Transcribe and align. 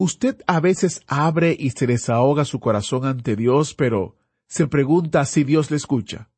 Usted 0.00 0.42
a 0.46 0.60
veces 0.60 1.02
abre 1.08 1.56
y 1.58 1.70
se 1.70 1.88
desahoga 1.88 2.44
su 2.44 2.60
corazón 2.60 3.04
ante 3.04 3.34
Dios, 3.34 3.74
pero 3.74 4.14
se 4.46 4.68
pregunta 4.68 5.24
si 5.24 5.42
Dios 5.42 5.72
le 5.72 5.76
escucha. 5.76 6.30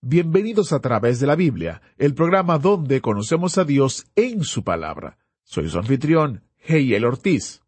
Bienvenidos 0.00 0.72
a 0.72 0.78
través 0.78 1.18
de 1.18 1.26
la 1.26 1.34
Biblia, 1.34 1.82
el 1.98 2.14
programa 2.14 2.58
donde 2.58 3.00
conocemos 3.00 3.58
a 3.58 3.64
Dios 3.64 4.06
en 4.14 4.44
su 4.44 4.62
palabra. 4.62 5.18
Soy 5.42 5.68
su 5.68 5.76
anfitrión, 5.76 6.44
Heiel 6.64 7.04
Ortiz. 7.04 7.62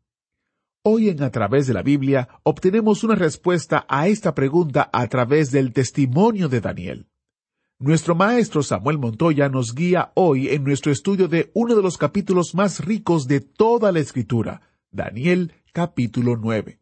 Hoy 0.84 1.08
en 1.08 1.24
A 1.24 1.33
través 1.33 1.66
de 1.66 1.74
la 1.74 1.83
Biblia 1.83 2.28
obtenemos 2.45 3.02
una 3.02 3.16
respuesta 3.16 3.86
a 3.88 4.06
esta 4.06 4.33
pregunta 4.33 4.91
a 4.92 5.08
través 5.08 5.50
del 5.50 5.72
testimonio 5.72 6.48
de 6.48 6.61
Daniel. 6.61 7.08
Nuestro 7.80 8.14
maestro 8.14 8.62
Samuel 8.62 8.98
Montoya 8.98 9.48
nos 9.48 9.74
guía 9.74 10.12
hoy 10.14 10.50
en 10.50 10.62
nuestro 10.62 10.92
estudio 10.92 11.27
de 11.27 11.50
uno 11.52 11.74
de 11.74 11.83
los 11.83 11.98
capítulos 11.98 12.55
más 12.55 12.84
ricos 12.84 13.27
de 13.27 13.41
toda 13.41 13.91
la 13.91 13.98
Escritura, 13.98 14.61
Daniel 14.95 15.53
capítulo 15.73 16.37
9. 16.37 16.79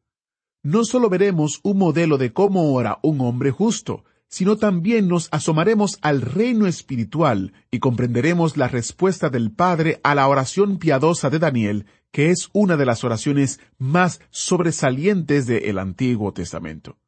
No 0.62 0.84
solo 0.84 1.08
veremos 1.08 1.60
un 1.62 1.78
modelo 1.78 2.18
de 2.18 2.34
cómo 2.34 2.74
ora 2.74 2.98
un 3.02 3.22
hombre 3.22 3.50
justo, 3.50 4.04
sino 4.28 4.58
también 4.58 5.08
nos 5.08 5.28
asomaremos 5.32 5.98
al 6.02 6.20
reino 6.20 6.66
espiritual 6.66 7.54
y 7.70 7.78
comprenderemos 7.78 8.58
la 8.58 8.68
respuesta 8.68 9.30
del 9.30 9.50
Padre 9.50 9.98
a 10.04 10.14
la 10.14 10.28
oración 10.28 10.76
piadosa 10.76 11.30
de 11.30 11.38
Daniel, 11.38 11.86
que 12.10 12.28
es 12.28 12.50
una 12.52 12.76
de 12.76 12.84
las 12.84 13.02
oraciones 13.02 13.60
más 13.78 14.20
sobresalientes 14.28 15.46
del 15.46 15.78
Antiguo 15.78 16.34
Testamento. 16.34 16.98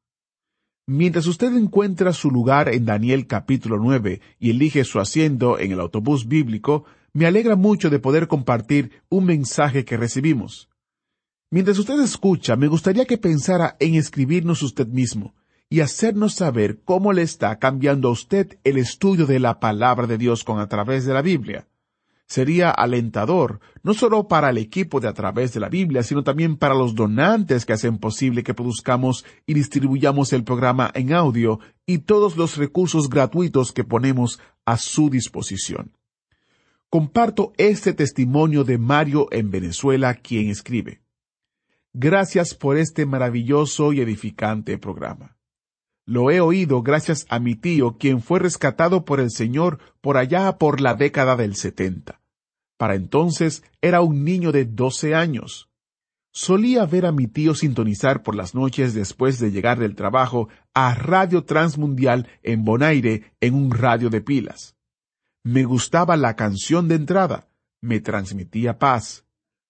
Mientras 0.87 1.27
usted 1.27 1.55
encuentra 1.55 2.15
su 2.15 2.31
lugar 2.31 2.71
en 2.71 2.87
Daniel 2.87 3.27
capítulo 3.27 3.77
9 3.77 4.23
y 4.39 4.51
elige 4.51 4.85
su 4.85 5.01
asiento 5.01 5.59
en 5.59 5.73
el 5.73 5.81
autobús 5.81 6.29
bíblico, 6.29 6.87
me 7.13 7.27
alegra 7.27 7.57
mucho 7.57 7.91
de 7.91 7.99
poder 7.99 8.27
compartir 8.27 9.03
un 9.11 9.27
mensaje 9.27 9.85
que 9.85 9.99
recibimos. 9.99 10.71
Mientras 11.55 11.79
usted 11.79 12.01
escucha, 12.01 12.57
me 12.57 12.67
gustaría 12.67 13.05
que 13.05 13.17
pensara 13.17 13.77
en 13.79 13.95
escribirnos 13.95 14.61
usted 14.65 14.89
mismo 14.89 15.37
y 15.71 15.83
hacernos 15.83 16.35
saber 16.35 16.81
cómo 16.85 17.13
le 17.13 17.23
está 17.23 17.61
cambiando 17.61 18.09
a 18.09 18.11
usted 18.11 18.59
el 18.65 18.77
estudio 18.77 19.25
de 19.25 19.39
la 19.39 19.61
palabra 19.61 20.09
de 20.09 20.19
Dios 20.19 20.43
con 20.43 20.59
a 20.59 20.67
través 20.67 21.07
de 21.07 21.15
la 21.15 21.23
Biblia. 21.23 21.69
Sería 22.27 22.73
alentador, 22.73 23.61
no 23.85 23.95
solo 23.95 24.27
para 24.27 24.51
el 24.51 24.59
equipo 24.59 24.99
de 24.99 25.07
a 25.07 25.13
través 25.13 25.55
de 25.55 25.61
la 25.61 25.69
Biblia, 25.69 26.03
sino 26.03 26.25
también 26.25 26.57
para 26.57 26.75
los 26.75 26.97
donantes 26.97 27.65
que 27.65 27.75
hacen 27.75 27.99
posible 27.99 28.43
que 28.43 28.53
produzcamos 28.53 29.25
y 29.47 29.55
distribuyamos 29.55 30.33
el 30.33 30.43
programa 30.43 30.91
en 30.93 31.13
audio 31.13 31.61
y 31.87 31.99
todos 31.99 32.37
los 32.37 32.57
recursos 32.57 33.09
gratuitos 33.09 33.71
que 33.71 33.85
ponemos 33.85 34.41
a 34.65 34.77
su 34.77 35.09
disposición. 35.09 35.93
Comparto 36.91 37.53
este 37.59 37.93
testimonio 37.93 38.65
de 38.65 38.77
Mario 38.79 39.29
en 39.31 39.53
Venezuela, 39.53 40.15
quien 40.15 40.51
escribe. 40.51 41.04
Gracias 41.97 42.57
por 42.57 42.77
este 42.77 43.07
maravilloso 43.07 43.93
y 43.93 44.01
edificante 44.01 44.79
programa. 44.79 45.37
Lo 46.05 46.33
he 46.33 46.41
oído 46.41 46.83
gracias 46.83 47.25
a 47.29 47.39
mi 47.39 47.55
tío, 47.55 47.99
quien 47.99 48.21
fue 48.21 48.41
rescatado 48.41 49.05
por 49.05 49.21
el 49.21 49.31
Señor 49.31 49.79
por 50.01 50.17
allá 50.17 50.59
por 50.59 50.81
la 50.81 50.95
década 50.95 51.37
del 51.37 51.55
setenta. 51.55 52.21
Para 52.77 52.97
entonces 52.97 53.63
era 53.81 54.01
un 54.01 54.25
niño 54.25 54.51
de 54.51 54.65
doce 54.65 55.15
años. 55.15 55.71
Solía 56.33 56.85
ver 56.85 57.07
a 57.07 57.13
mi 57.13 57.29
tío 57.29 57.55
sintonizar 57.55 58.25
por 58.25 58.35
las 58.35 58.57
noches 58.57 58.93
después 58.93 59.39
de 59.39 59.53
llegar 59.53 59.79
del 59.79 59.95
trabajo 59.95 60.49
a 60.75 60.97
Radio 60.97 61.45
Transmundial 61.45 62.27
en 62.43 62.65
Bonaire 62.65 63.37
en 63.41 63.55
un 63.55 63.71
radio 63.71 64.11
de 64.11 64.21
pilas. 64.21 64.75
Me 65.45 65.63
gustaba 65.63 66.17
la 66.17 66.35
canción 66.35 66.89
de 66.89 66.97
entrada, 66.97 67.47
me 67.81 68.01
transmitía 68.01 68.81
paz. 68.81 69.25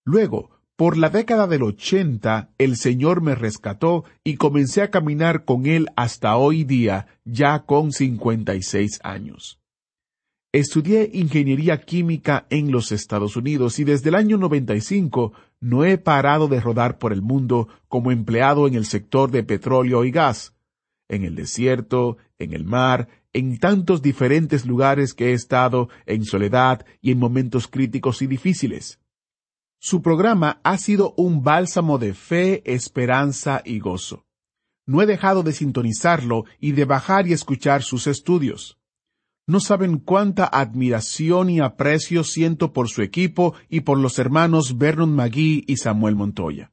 Luego, 0.06 0.53
por 0.76 0.96
la 0.96 1.08
década 1.08 1.46
del 1.46 1.62
ochenta, 1.62 2.50
el 2.58 2.76
Señor 2.76 3.20
me 3.20 3.34
rescató 3.34 4.04
y 4.24 4.36
comencé 4.36 4.82
a 4.82 4.90
caminar 4.90 5.44
con 5.44 5.66
Él 5.66 5.88
hasta 5.94 6.36
hoy 6.36 6.64
día, 6.64 7.06
ya 7.24 7.64
con 7.64 7.92
cincuenta 7.92 8.56
y 8.56 8.62
seis 8.62 8.98
años. 9.04 9.60
Estudié 10.52 11.10
ingeniería 11.12 11.80
química 11.80 12.46
en 12.50 12.70
los 12.70 12.92
Estados 12.92 13.36
Unidos 13.36 13.78
y 13.78 13.84
desde 13.84 14.08
el 14.08 14.14
año 14.14 14.36
95 14.36 15.32
no 15.60 15.84
he 15.84 15.98
parado 15.98 16.48
de 16.48 16.60
rodar 16.60 16.98
por 16.98 17.12
el 17.12 17.22
mundo 17.22 17.68
como 17.88 18.10
empleado 18.12 18.66
en 18.66 18.74
el 18.74 18.84
sector 18.84 19.30
de 19.30 19.42
petróleo 19.42 20.04
y 20.04 20.10
gas, 20.10 20.54
en 21.08 21.24
el 21.24 21.34
desierto, 21.34 22.18
en 22.38 22.52
el 22.52 22.64
mar, 22.64 23.08
en 23.32 23.58
tantos 23.58 24.02
diferentes 24.02 24.64
lugares 24.64 25.14
que 25.14 25.30
he 25.30 25.32
estado 25.32 25.88
en 26.06 26.24
soledad 26.24 26.84
y 27.00 27.12
en 27.12 27.18
momentos 27.18 27.66
críticos 27.66 28.22
y 28.22 28.26
difíciles. 28.26 29.00
Su 29.86 30.00
programa 30.00 30.62
ha 30.62 30.78
sido 30.78 31.12
un 31.18 31.42
bálsamo 31.42 31.98
de 31.98 32.14
fe, 32.14 32.62
esperanza 32.64 33.60
y 33.66 33.80
gozo. 33.80 34.24
No 34.86 35.02
he 35.02 35.06
dejado 35.06 35.42
de 35.42 35.52
sintonizarlo 35.52 36.46
y 36.58 36.72
de 36.72 36.86
bajar 36.86 37.26
y 37.28 37.34
escuchar 37.34 37.82
sus 37.82 38.06
estudios. 38.06 38.78
No 39.46 39.60
saben 39.60 39.98
cuánta 39.98 40.46
admiración 40.46 41.50
y 41.50 41.60
aprecio 41.60 42.24
siento 42.24 42.72
por 42.72 42.88
su 42.88 43.02
equipo 43.02 43.52
y 43.68 43.80
por 43.80 43.98
los 43.98 44.18
hermanos 44.18 44.78
Vernon 44.78 45.14
McGee 45.14 45.64
y 45.66 45.76
Samuel 45.76 46.16
Montoya. 46.16 46.72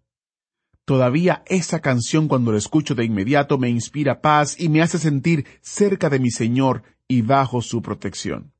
Todavía 0.86 1.44
esa 1.48 1.82
canción 1.82 2.30
cuando 2.30 2.54
la 2.54 2.60
escucho 2.60 2.96
de 2.96 3.04
inmediato 3.04 3.58
me 3.58 3.70
inspira 3.70 4.22
paz 4.22 4.58
y 4.58 4.70
me 4.70 4.82
hace 4.82 5.00
sentir 5.00 5.46
cerca 5.60 6.10
de 6.10 6.20
mi 6.20 6.32
Señor 6.32 6.84
y 7.10 7.24
bajo 7.24 7.62
su 7.62 7.82
protección. 7.82 8.54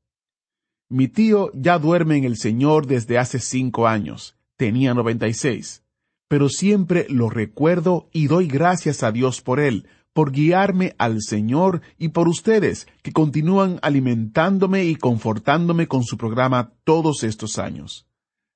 Mi 0.90 1.08
tío 1.08 1.50
ya 1.54 1.78
duerme 1.78 2.18
en 2.18 2.24
el 2.24 2.36
Señor 2.36 2.86
desde 2.86 3.16
hace 3.16 3.38
cinco 3.38 3.88
años 3.88 4.36
tenía 4.62 4.94
96. 4.94 5.82
Pero 6.28 6.48
siempre 6.48 7.06
lo 7.08 7.28
recuerdo 7.28 8.08
y 8.12 8.28
doy 8.28 8.46
gracias 8.46 9.02
a 9.02 9.10
Dios 9.10 9.40
por 9.40 9.58
él, 9.58 9.88
por 10.12 10.30
guiarme 10.30 10.94
al 10.98 11.20
Señor 11.20 11.82
y 11.98 12.10
por 12.10 12.28
ustedes, 12.28 12.86
que 13.02 13.10
continúan 13.10 13.80
alimentándome 13.82 14.84
y 14.84 14.94
confortándome 14.94 15.88
con 15.88 16.04
su 16.04 16.16
programa 16.16 16.74
todos 16.84 17.24
estos 17.24 17.58
años. 17.58 18.06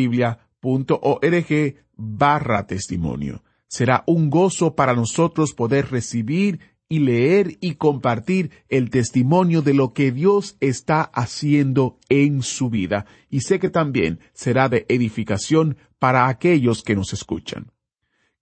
org 0.63 1.75
barra 1.97 2.67
testimonio. 2.67 3.43
Será 3.69 4.03
un 4.07 4.31
gozo 4.31 4.75
para 4.75 4.95
nosotros 4.95 5.53
poder 5.55 5.91
recibir 5.91 6.61
y 6.89 6.99
leer 6.99 7.57
y 7.61 7.77
compartir 7.77 8.51
el 8.69 8.91
testimonio 8.91 9.63
de 9.63 9.75
lo 9.75 9.95
que 9.95 10.11
Dios 10.11 10.57
está 10.59 11.03
haciendo 11.03 11.99
en 12.09 12.43
su 12.43 12.69
vida. 12.69 13.07
Y 13.31 13.43
sé 13.43 13.61
que 13.61 13.71
también 13.71 14.19
será 14.33 14.69
de 14.69 14.87
edificación 14.89 15.77
para 16.01 16.27
aquellos 16.27 16.83
que 16.83 16.97
nos 16.97 17.13
escuchan. 17.13 17.71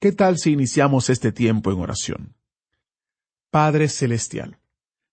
¿Qué 0.00 0.12
tal 0.12 0.38
si 0.38 0.52
iniciamos 0.52 1.10
este 1.10 1.30
tiempo 1.30 1.70
en 1.70 1.80
oración? 1.80 2.34
Padre 3.50 3.88
Celestial, 3.88 4.58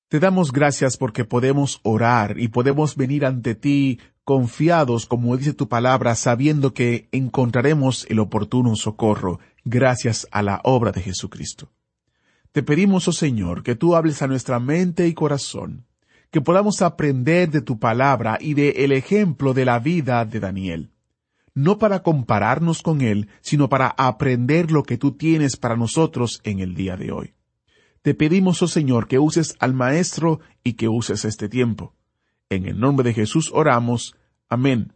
Te 0.07 0.19
damos 0.19 0.53
gracias 0.53 0.97
porque 0.97 1.25
podemos 1.25 1.81
orar 1.83 2.39
y 2.39 2.47
podemos 2.47 2.95
venir 2.95 3.25
ante 3.25 3.55
ti 3.55 3.99
confiados, 4.25 5.05
como 5.05 5.37
dice 5.37 5.53
tu 5.53 5.69
palabra, 5.69 6.15
sabiendo 6.15 6.73
que 6.73 7.07
encontraremos 7.11 8.07
el 8.09 8.19
oportuno 8.19 8.75
socorro 8.75 9.39
gracias 9.63 10.27
a 10.31 10.41
la 10.41 10.59
obra 10.63 10.91
de 10.91 11.01
Jesucristo. 11.01 11.71
Te 12.51 12.63
pedimos, 12.63 13.07
oh 13.07 13.11
Señor, 13.11 13.61
que 13.61 13.75
tú 13.75 13.95
hables 13.95 14.21
a 14.21 14.27
nuestra 14.27 14.59
mente 14.59 15.07
y 15.07 15.13
corazón, 15.13 15.85
que 16.31 16.41
podamos 16.41 16.81
aprender 16.81 17.51
de 17.51 17.61
tu 17.61 17.79
palabra 17.79 18.37
y 18.41 18.55
de 18.55 18.69
el 18.83 18.91
ejemplo 18.91 19.53
de 19.53 19.65
la 19.65 19.77
vida 19.77 20.25
de 20.25 20.39
Daniel, 20.39 20.91
no 21.53 21.77
para 21.77 22.01
compararnos 22.01 22.81
con 22.81 23.01
él, 23.01 23.29
sino 23.41 23.69
para 23.69 23.89
aprender 23.89 24.71
lo 24.71 24.83
que 24.83 24.97
tú 24.97 25.11
tienes 25.11 25.55
para 25.55 25.77
nosotros 25.77 26.41
en 26.43 26.59
el 26.59 26.73
día 26.73 26.97
de 26.97 27.11
hoy. 27.11 27.33
Te 28.01 28.15
pedimos, 28.15 28.61
oh 28.61 28.67
Señor, 28.67 29.07
que 29.07 29.19
uses 29.19 29.55
al 29.59 29.73
Maestro 29.73 30.39
y 30.63 30.73
que 30.73 30.87
uses 30.89 31.25
este 31.25 31.47
tiempo. 31.47 31.93
En 32.49 32.67
el 32.67 32.79
nombre 32.79 33.09
de 33.09 33.13
Jesús 33.13 33.49
oramos. 33.53 34.15
Amén. 34.47 34.93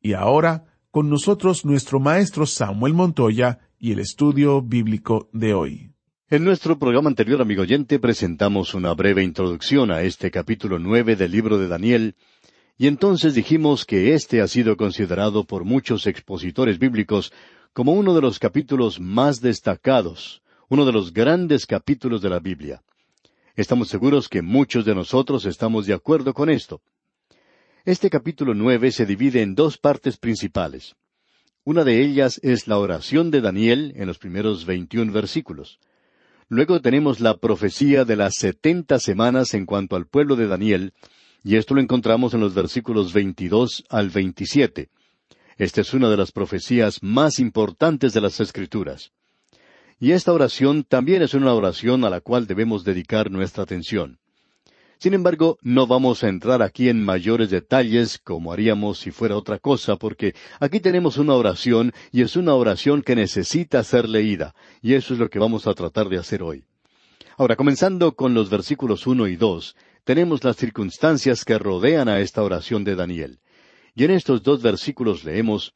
Y 0.00 0.14
ahora, 0.14 0.64
con 0.90 1.08
nosotros 1.08 1.64
nuestro 1.64 2.00
Maestro 2.00 2.46
Samuel 2.46 2.94
Montoya 2.94 3.60
y 3.78 3.92
el 3.92 4.00
estudio 4.00 4.60
bíblico 4.60 5.28
de 5.32 5.54
hoy. 5.54 5.92
En 6.28 6.44
nuestro 6.44 6.78
programa 6.78 7.08
anterior, 7.08 7.40
amigo 7.40 7.62
oyente, 7.62 8.00
presentamos 8.00 8.74
una 8.74 8.92
breve 8.92 9.22
introducción 9.22 9.92
a 9.92 10.02
este 10.02 10.32
capítulo 10.32 10.78
nueve 10.78 11.14
del 11.14 11.30
libro 11.30 11.58
de 11.58 11.68
Daniel, 11.68 12.16
y 12.76 12.88
entonces 12.88 13.34
dijimos 13.34 13.84
que 13.84 14.14
este 14.14 14.40
ha 14.40 14.48
sido 14.48 14.76
considerado 14.76 15.44
por 15.44 15.64
muchos 15.64 16.06
expositores 16.06 16.78
bíblicos 16.78 17.32
como 17.72 17.92
uno 17.92 18.14
de 18.14 18.20
los 18.20 18.38
capítulos 18.38 18.98
más 18.98 19.40
destacados, 19.40 20.42
uno 20.68 20.84
de 20.86 20.92
los 20.92 21.12
grandes 21.12 21.66
capítulos 21.66 22.20
de 22.20 22.30
la 22.30 22.40
Biblia. 22.40 22.82
Estamos 23.60 23.88
seguros 23.88 24.30
que 24.30 24.40
muchos 24.40 24.86
de 24.86 24.94
nosotros 24.94 25.44
estamos 25.44 25.84
de 25.84 25.92
acuerdo 25.92 26.32
con 26.32 26.48
esto. 26.48 26.80
Este 27.84 28.08
capítulo 28.08 28.54
nueve 28.54 28.90
se 28.90 29.04
divide 29.04 29.42
en 29.42 29.54
dos 29.54 29.76
partes 29.76 30.16
principales. 30.16 30.96
Una 31.62 31.84
de 31.84 32.02
ellas 32.02 32.40
es 32.42 32.66
la 32.68 32.78
oración 32.78 33.30
de 33.30 33.42
Daniel 33.42 33.92
en 33.96 34.06
los 34.06 34.16
primeros 34.16 34.64
veintiún 34.64 35.12
versículos. 35.12 35.78
Luego 36.48 36.80
tenemos 36.80 37.20
la 37.20 37.36
profecía 37.36 38.06
de 38.06 38.16
las 38.16 38.36
setenta 38.36 38.98
semanas 38.98 39.52
en 39.52 39.66
cuanto 39.66 39.94
al 39.94 40.06
pueblo 40.06 40.36
de 40.36 40.46
Daniel, 40.46 40.94
y 41.44 41.56
esto 41.56 41.74
lo 41.74 41.82
encontramos 41.82 42.32
en 42.32 42.40
los 42.40 42.54
versículos 42.54 43.12
veintidós 43.12 43.84
al 43.90 44.08
veintisiete. 44.08 44.88
Esta 45.58 45.82
es 45.82 45.92
una 45.92 46.08
de 46.08 46.16
las 46.16 46.32
profecías 46.32 47.02
más 47.02 47.38
importantes 47.38 48.14
de 48.14 48.22
las 48.22 48.40
Escrituras. 48.40 49.12
Y 50.02 50.12
esta 50.12 50.32
oración 50.32 50.82
también 50.82 51.20
es 51.20 51.34
una 51.34 51.52
oración 51.52 52.04
a 52.04 52.10
la 52.10 52.22
cual 52.22 52.46
debemos 52.46 52.84
dedicar 52.84 53.30
nuestra 53.30 53.64
atención. 53.64 54.18
Sin 54.98 55.12
embargo, 55.12 55.58
no 55.60 55.86
vamos 55.86 56.24
a 56.24 56.28
entrar 56.28 56.62
aquí 56.62 56.88
en 56.88 57.04
mayores 57.04 57.50
detalles 57.50 58.18
como 58.18 58.50
haríamos 58.52 58.98
si 58.98 59.10
fuera 59.10 59.36
otra 59.36 59.58
cosa, 59.58 59.96
porque 59.96 60.34
aquí 60.58 60.80
tenemos 60.80 61.18
una 61.18 61.34
oración 61.34 61.92
y 62.12 62.22
es 62.22 62.36
una 62.36 62.54
oración 62.54 63.02
que 63.02 63.14
necesita 63.14 63.84
ser 63.84 64.08
leída, 64.08 64.54
y 64.80 64.94
eso 64.94 65.12
es 65.12 65.20
lo 65.20 65.28
que 65.28 65.38
vamos 65.38 65.66
a 65.66 65.74
tratar 65.74 66.08
de 66.08 66.18
hacer 66.18 66.42
hoy. 66.42 66.64
Ahora, 67.36 67.56
comenzando 67.56 68.14
con 68.14 68.32
los 68.32 68.48
versículos 68.48 69.06
uno 69.06 69.26
y 69.26 69.36
dos, 69.36 69.76
tenemos 70.04 70.42
las 70.44 70.56
circunstancias 70.56 71.44
que 71.44 71.58
rodean 71.58 72.08
a 72.08 72.20
esta 72.20 72.42
oración 72.42 72.84
de 72.84 72.96
Daniel. 72.96 73.38
Y 73.94 74.04
en 74.04 74.12
estos 74.12 74.42
dos 74.42 74.62
versículos 74.62 75.24
leemos 75.24 75.74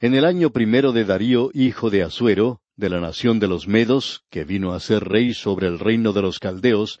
En 0.00 0.14
el 0.14 0.24
año 0.24 0.50
primero 0.50 0.92
de 0.92 1.04
Darío, 1.04 1.50
hijo 1.54 1.90
de 1.90 2.02
Asuero, 2.02 2.60
de 2.78 2.88
la 2.88 3.00
nación 3.00 3.40
de 3.40 3.48
los 3.48 3.66
Medos, 3.66 4.22
que 4.30 4.44
vino 4.44 4.72
a 4.72 4.78
ser 4.78 5.02
rey 5.04 5.34
sobre 5.34 5.66
el 5.66 5.80
reino 5.80 6.12
de 6.12 6.22
los 6.22 6.38
Caldeos, 6.38 7.00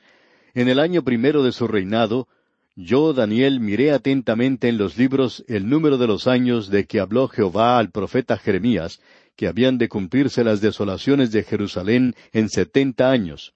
en 0.52 0.68
el 0.68 0.80
año 0.80 1.04
primero 1.04 1.44
de 1.44 1.52
su 1.52 1.68
reinado, 1.68 2.26
yo, 2.74 3.12
Daniel, 3.12 3.60
miré 3.60 3.92
atentamente 3.92 4.68
en 4.68 4.76
los 4.76 4.98
libros 4.98 5.44
el 5.46 5.68
número 5.68 5.96
de 5.96 6.08
los 6.08 6.26
años 6.26 6.68
de 6.68 6.86
que 6.86 6.98
habló 6.98 7.28
Jehová 7.28 7.78
al 7.78 7.90
profeta 7.90 8.36
Jeremías, 8.38 9.00
que 9.36 9.46
habían 9.46 9.78
de 9.78 9.88
cumplirse 9.88 10.42
las 10.42 10.60
desolaciones 10.60 11.30
de 11.30 11.44
Jerusalén 11.44 12.16
en 12.32 12.48
setenta 12.48 13.10
años. 13.10 13.54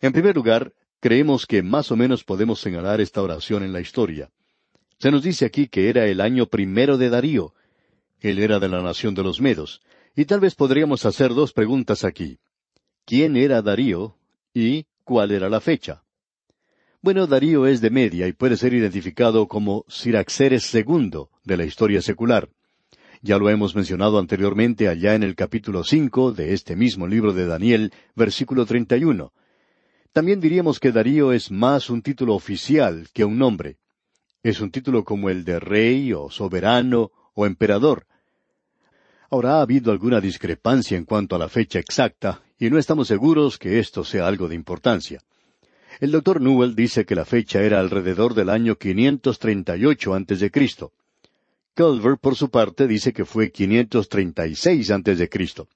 En 0.00 0.12
primer 0.12 0.36
lugar, 0.36 0.74
creemos 1.00 1.46
que 1.46 1.62
más 1.62 1.90
o 1.90 1.96
menos 1.96 2.22
podemos 2.22 2.60
señalar 2.60 3.00
esta 3.00 3.22
oración 3.22 3.62
en 3.62 3.72
la 3.72 3.80
historia. 3.80 4.28
Se 4.98 5.10
nos 5.10 5.22
dice 5.22 5.46
aquí 5.46 5.68
que 5.68 5.88
era 5.88 6.06
el 6.06 6.20
año 6.20 6.46
primero 6.46 6.98
de 6.98 7.08
Darío. 7.08 7.54
Él 8.20 8.38
era 8.38 8.58
de 8.58 8.68
la 8.68 8.82
nación 8.82 9.14
de 9.14 9.22
los 9.22 9.40
Medos. 9.40 9.80
Y 10.14 10.26
tal 10.26 10.40
vez 10.40 10.54
podríamos 10.54 11.06
hacer 11.06 11.32
dos 11.32 11.52
preguntas 11.52 12.04
aquí. 12.04 12.38
¿Quién 13.06 13.36
era 13.36 13.62
Darío? 13.62 14.16
y 14.54 14.86
¿cuál 15.04 15.30
era 15.30 15.48
la 15.48 15.60
fecha? 15.60 16.02
Bueno, 17.00 17.26
Darío 17.26 17.66
es 17.66 17.80
de 17.80 17.90
Media 17.90 18.28
y 18.28 18.32
puede 18.32 18.56
ser 18.56 18.74
identificado 18.74 19.48
como 19.48 19.84
Siraxeres 19.88 20.72
II 20.74 21.24
de 21.42 21.56
la 21.56 21.64
historia 21.64 22.02
secular. 22.02 22.50
Ya 23.22 23.38
lo 23.38 23.48
hemos 23.48 23.74
mencionado 23.74 24.18
anteriormente 24.18 24.88
allá 24.88 25.14
en 25.14 25.22
el 25.22 25.34
capítulo 25.34 25.84
cinco 25.84 26.32
de 26.32 26.52
este 26.52 26.76
mismo 26.76 27.06
libro 27.06 27.32
de 27.32 27.46
Daniel, 27.46 27.92
versículo 28.14 28.66
treinta 28.66 28.96
y 28.96 29.04
uno. 29.04 29.32
También 30.12 30.40
diríamos 30.40 30.78
que 30.78 30.92
Darío 30.92 31.32
es 31.32 31.50
más 31.50 31.88
un 31.88 32.02
título 32.02 32.34
oficial 32.34 33.08
que 33.14 33.24
un 33.24 33.38
nombre. 33.38 33.78
Es 34.42 34.60
un 34.60 34.70
título 34.70 35.04
como 35.04 35.30
el 35.30 35.44
de 35.44 35.58
rey 35.58 36.12
o 36.12 36.30
soberano 36.30 37.10
o 37.34 37.46
emperador. 37.46 38.06
Ahora 39.32 39.54
ha 39.54 39.62
habido 39.62 39.92
alguna 39.92 40.20
discrepancia 40.20 40.94
en 40.94 41.06
cuanto 41.06 41.34
a 41.34 41.38
la 41.38 41.48
fecha 41.48 41.78
exacta, 41.78 42.42
y 42.58 42.68
no 42.68 42.76
estamos 42.76 43.08
seguros 43.08 43.56
que 43.56 43.78
esto 43.78 44.04
sea 44.04 44.26
algo 44.26 44.46
de 44.46 44.54
importancia. 44.54 45.22
El 46.00 46.10
doctor 46.10 46.42
Newell 46.42 46.74
dice 46.74 47.06
que 47.06 47.14
la 47.14 47.24
fecha 47.24 47.62
era 47.62 47.80
alrededor 47.80 48.34
del 48.34 48.50
año 48.50 48.76
538 48.76 50.12
antes 50.12 50.38
de 50.38 50.50
Cristo. 50.50 50.92
Culver, 51.74 52.18
por 52.18 52.36
su 52.36 52.50
parte, 52.50 52.86
dice 52.86 53.14
que 53.14 53.24
fue 53.24 53.50
536 53.50 54.90
antes 54.90 55.18
de 55.18 55.30
Cristo. 55.30 55.66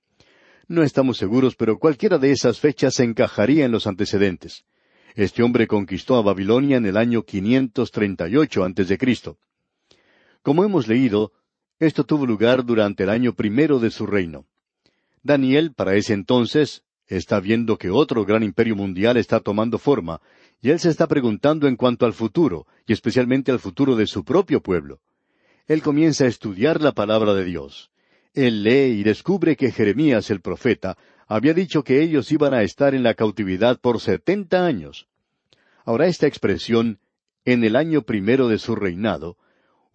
No 0.69 0.83
estamos 0.83 1.17
seguros, 1.17 1.57
pero 1.57 1.79
cualquiera 1.79 2.19
de 2.19 2.33
esas 2.33 2.61
fechas 2.61 3.01
encajaría 3.01 3.65
en 3.65 3.73
los 3.73 3.87
antecedentes. 3.87 4.67
Este 5.15 5.43
hombre 5.43 5.67
conquistó 5.67 6.17
a 6.17 6.23
Babilonia 6.23 6.77
en 6.77 6.85
el 6.85 6.99
año 6.99 7.23
538 7.23 8.65
antes 8.65 8.89
de 8.89 8.99
Cristo. 8.99 9.39
Como 10.43 10.63
hemos 10.63 10.89
leído, 10.89 11.33
esto 11.79 12.05
tuvo 12.05 12.27
lugar 12.27 12.65
durante 12.65 13.05
el 13.05 13.11
año 13.11 13.35
primero 13.35 13.79
de 13.79 13.91
su 13.91 14.07
reino. 14.07 14.47
Daniel, 15.23 15.73
para 15.75 15.95
ese 15.97 16.15
entonces, 16.15 16.83
está 17.07 17.41
viendo 17.41 17.77
que 17.77 17.91
otro 17.91 18.25
gran 18.25 18.43
imperio 18.43 18.77
mundial 18.77 19.17
está 19.17 19.41
tomando 19.41 19.79
forma, 19.79 20.21
y 20.63 20.71
él 20.71 20.79
se 20.79 20.89
está 20.89 21.07
preguntando 21.07 21.69
en 21.69 21.77
cuanto 21.77 22.07
al 22.07 22.13
futuro, 22.13 22.67
y 22.87 22.93
especialmente 22.93 23.53
al 23.53 23.59
futuro 23.59 23.97
de 23.97 24.07
su 24.07 24.25
propio 24.25 24.63
pueblo. 24.63 25.01
Él 25.67 25.83
comienza 25.83 26.25
a 26.25 26.29
estudiar 26.29 26.81
la 26.81 26.93
palabra 26.93 27.35
de 27.35 27.45
Dios. 27.45 27.91
Él 28.35 28.63
lee 28.63 29.01
y 29.01 29.03
descubre 29.03 29.57
que 29.57 29.73
Jeremías 29.73 30.31
el 30.31 30.41
profeta 30.41 30.97
había 31.27 31.55
dicho 31.55 31.83
que 31.83 32.03
ellos 32.03 32.31
iban 32.31 32.55
a 32.55 32.63
estar 32.63 32.95
en 32.95 33.03
la 33.03 33.15
cautividad 33.15 33.81
por 33.81 34.01
setenta 34.01 34.65
años. 34.65 35.09
Ahora 35.85 36.07
esta 36.07 36.27
expresión, 36.27 37.01
en 37.45 37.65
el 37.65 37.77
año 37.77 38.03
primero 38.03 38.49
de 38.49 38.59
su 38.59 38.77
reinado, 38.77 39.37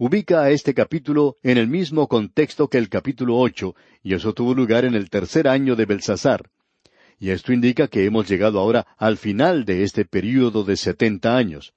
ubica 0.04 0.42
a 0.42 0.50
este 0.50 0.74
capítulo 0.74 1.38
en 1.44 1.60
el 1.60 1.68
mismo 1.68 2.08
contexto 2.08 2.68
que 2.68 2.80
el 2.80 2.90
capítulo 2.90 3.38
ocho, 3.38 3.76
y 4.02 4.16
eso 4.16 4.34
tuvo 4.34 4.56
lugar 4.56 4.84
en 4.84 4.96
el 4.96 5.12
tercer 5.12 5.48
año 5.48 5.76
de 5.76 5.86
Belsasar. 5.86 6.50
Y 7.20 7.30
esto 7.30 7.54
indica 7.54 7.88
que 7.88 8.06
hemos 8.06 8.28
llegado 8.28 8.58
ahora 8.58 8.88
al 8.98 9.18
final 9.18 9.64
de 9.64 9.84
este 9.84 10.04
período 10.04 10.64
de 10.64 10.76
setenta 10.76 11.38
años. 11.38 11.76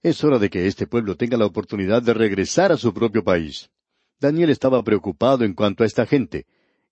Es 0.00 0.22
hora 0.22 0.38
de 0.38 0.48
que 0.48 0.68
este 0.68 0.86
pueblo 0.86 1.16
tenga 1.16 1.36
la 1.36 1.44
oportunidad 1.44 2.02
de 2.02 2.14
regresar 2.14 2.70
a 2.70 2.76
su 2.76 2.94
propio 2.94 3.24
país. 3.24 3.68
Daniel 4.20 4.50
estaba 4.50 4.80
preocupado 4.84 5.44
en 5.44 5.52
cuanto 5.52 5.82
a 5.82 5.88
esta 5.88 6.06
gente. 6.06 6.46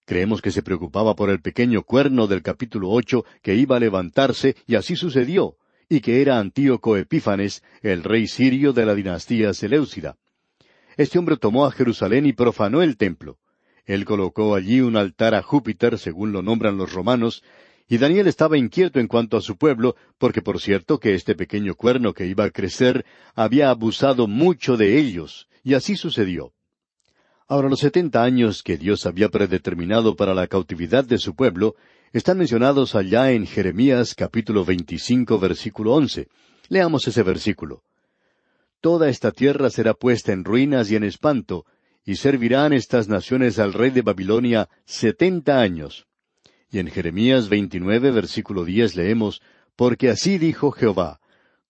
Creemos 0.05 0.43
que 0.43 0.51
se 0.51 0.65
preocupaba 0.65 1.15
por 1.15 1.31
el 1.31 1.41
pequeño 1.41 1.85
cuerno 1.85 2.27
del 2.27 2.43
capítulo 2.43 2.91
ocho 2.91 3.25
que 3.43 3.55
iba 3.55 3.77
a 3.77 3.81
levantarse, 3.81 4.57
y 4.67 4.75
así 4.75 4.97
sucedió, 4.97 5.55
y 5.89 6.01
que 6.01 6.21
era 6.21 6.41
Antíoco 6.41 6.97
Epífanes, 6.97 7.63
el 7.81 8.03
rey 8.03 8.27
sirio 8.27 8.73
de 8.73 8.87
la 8.87 8.97
dinastía 8.97 9.55
Seleucida. 9.55 10.17
Este 10.97 11.19
hombre 11.19 11.37
tomó 11.37 11.67
a 11.67 11.73
Jerusalén 11.73 12.27
y 12.27 12.33
profanó 12.33 12.83
el 12.83 12.97
templo. 12.97 13.39
Él 13.85 14.05
colocó 14.05 14.55
allí 14.55 14.81
un 14.81 14.97
altar 14.97 15.35
a 15.35 15.43
Júpiter, 15.43 15.99
según 15.99 16.33
lo 16.33 16.43
nombran 16.43 16.77
los 16.77 16.93
romanos, 16.93 17.43
y 17.87 17.99
Daniel 17.99 18.29
estaba 18.29 18.57
inquieto 18.57 18.99
en 18.99 19.09
cuanto 19.09 19.37
a 19.37 19.43
su 19.43 19.57
pueblo, 19.57 19.95
porque 20.17 20.41
por 20.41 20.61
cierto 20.61 20.99
que 20.99 21.15
este 21.15 21.35
pequeño 21.35 21.75
cuerno 21.75 22.15
que 22.15 22.27
iba 22.27 22.45
a 22.45 22.51
crecer 22.51 23.05
había 23.35 23.69
abusado 23.69 24.27
mucho 24.27 24.77
de 24.77 24.99
ellos, 24.99 25.49
y 25.63 25.75
así 25.75 25.97
sucedió. 25.97 26.53
Ahora 27.47 27.69
los 27.69 27.81
setenta 27.81 28.23
años 28.23 28.63
que 28.63 28.79
Dios 28.79 29.05
había 29.05 29.29
predeterminado 29.29 30.17
para 30.17 30.33
la 30.33 30.47
cautividad 30.47 31.05
de 31.05 31.19
su 31.19 31.35
pueblo 31.35 31.75
están 32.13 32.39
mencionados 32.39 32.95
allá 32.95 33.33
en 33.33 33.47
Jeremías 33.47 34.15
capítulo 34.15 34.65
veinticinco 34.65 35.39
versículo 35.39 35.93
once. 35.93 36.29
Leamos 36.71 37.07
ese 37.07 37.23
versículo. 37.23 37.83
Toda 38.85 39.09
esta 39.09 39.33
tierra 39.33 39.71
será 39.71 39.95
puesta 39.95 40.35
en 40.35 40.45
ruinas 40.45 40.91
y 40.91 40.97
en 40.97 41.05
espanto, 41.05 41.65
y 42.05 42.17
servirán 42.17 42.75
estas 42.75 43.09
naciones 43.09 43.59
al 43.59 43.73
rey 43.73 43.89
de 43.89 44.03
Babilonia 44.03 44.69
setenta 44.85 45.61
años. 45.61 46.07
Y 46.71 46.81
en 46.81 46.89
Jeremías 46.89 47.49
veintinueve 47.49 48.11
versículo 48.11 48.63
diez 48.63 48.95
leemos, 48.95 49.41
porque 49.75 50.11
así 50.11 50.37
dijo 50.37 50.71
Jehová, 50.71 51.19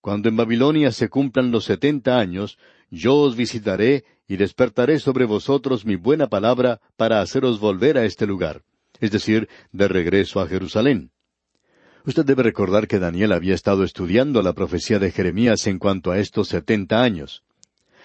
cuando 0.01 0.29
en 0.29 0.37
Babilonia 0.37 0.91
se 0.91 1.09
cumplan 1.09 1.53
los 1.53 1.67
setenta 1.67 2.19
años, 2.19 2.59
yo 2.91 3.15
os 3.15 3.37
visitaré 3.37 4.03
y 4.27 4.37
despertaré 4.37 4.99
sobre 4.99 5.25
vosotros 5.25 5.87
mi 5.87 5.95
buena 5.95 6.27
palabra 6.27 6.81
para 6.97 7.21
haceros 7.21 7.61
volver 7.61 7.97
a 7.97 8.05
este 8.05 8.27
lugar, 8.27 8.65
es 8.99 9.13
decir, 9.13 9.49
de 9.71 9.87
regreso 9.87 10.41
a 10.41 10.49
Jerusalén. 10.49 11.13
Usted 12.07 12.27
debe 12.27 12.43
recordar 12.43 12.87
que 12.87 12.99
Daniel 12.99 13.33
había 13.33 13.55
estado 13.55 13.83
estudiando 13.83 14.43
la 14.43 14.53
profecía 14.53 14.99
de 14.99 15.11
Jeremías 15.11 15.67
en 15.67 15.79
cuanto 15.79 16.11
a 16.11 16.19
estos 16.19 16.49
setenta 16.49 17.03
años. 17.03 17.43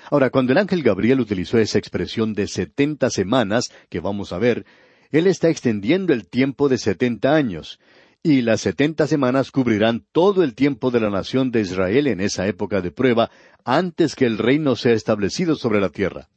Ahora, 0.09 0.29
cuando 0.29 0.53
el 0.53 0.57
ángel 0.57 0.83
Gabriel 0.83 1.19
utilizó 1.19 1.57
esa 1.57 1.77
expresión 1.77 2.33
de 2.33 2.47
setenta 2.47 3.09
semanas 3.09 3.65
que 3.89 3.99
vamos 3.99 4.31
a 4.31 4.37
ver, 4.37 4.65
él 5.11 5.27
está 5.27 5.49
extendiendo 5.49 6.13
el 6.13 6.29
tiempo 6.29 6.69
de 6.69 6.77
setenta 6.77 7.35
años, 7.35 7.79
y 8.23 8.41
las 8.41 8.61
setenta 8.61 9.05
semanas 9.05 9.51
cubrirán 9.51 10.05
todo 10.13 10.43
el 10.43 10.55
tiempo 10.55 10.91
de 10.91 11.01
la 11.01 11.09
nación 11.09 11.51
de 11.51 11.61
Israel 11.61 12.07
en 12.07 12.21
esa 12.21 12.47
época 12.47 12.81
de 12.81 12.91
prueba, 12.91 13.29
antes 13.65 14.15
que 14.15 14.25
el 14.25 14.37
reino 14.37 14.77
sea 14.77 14.93
establecido 14.93 15.55
sobre 15.55 15.81
la 15.81 15.89
tierra. 15.89 16.29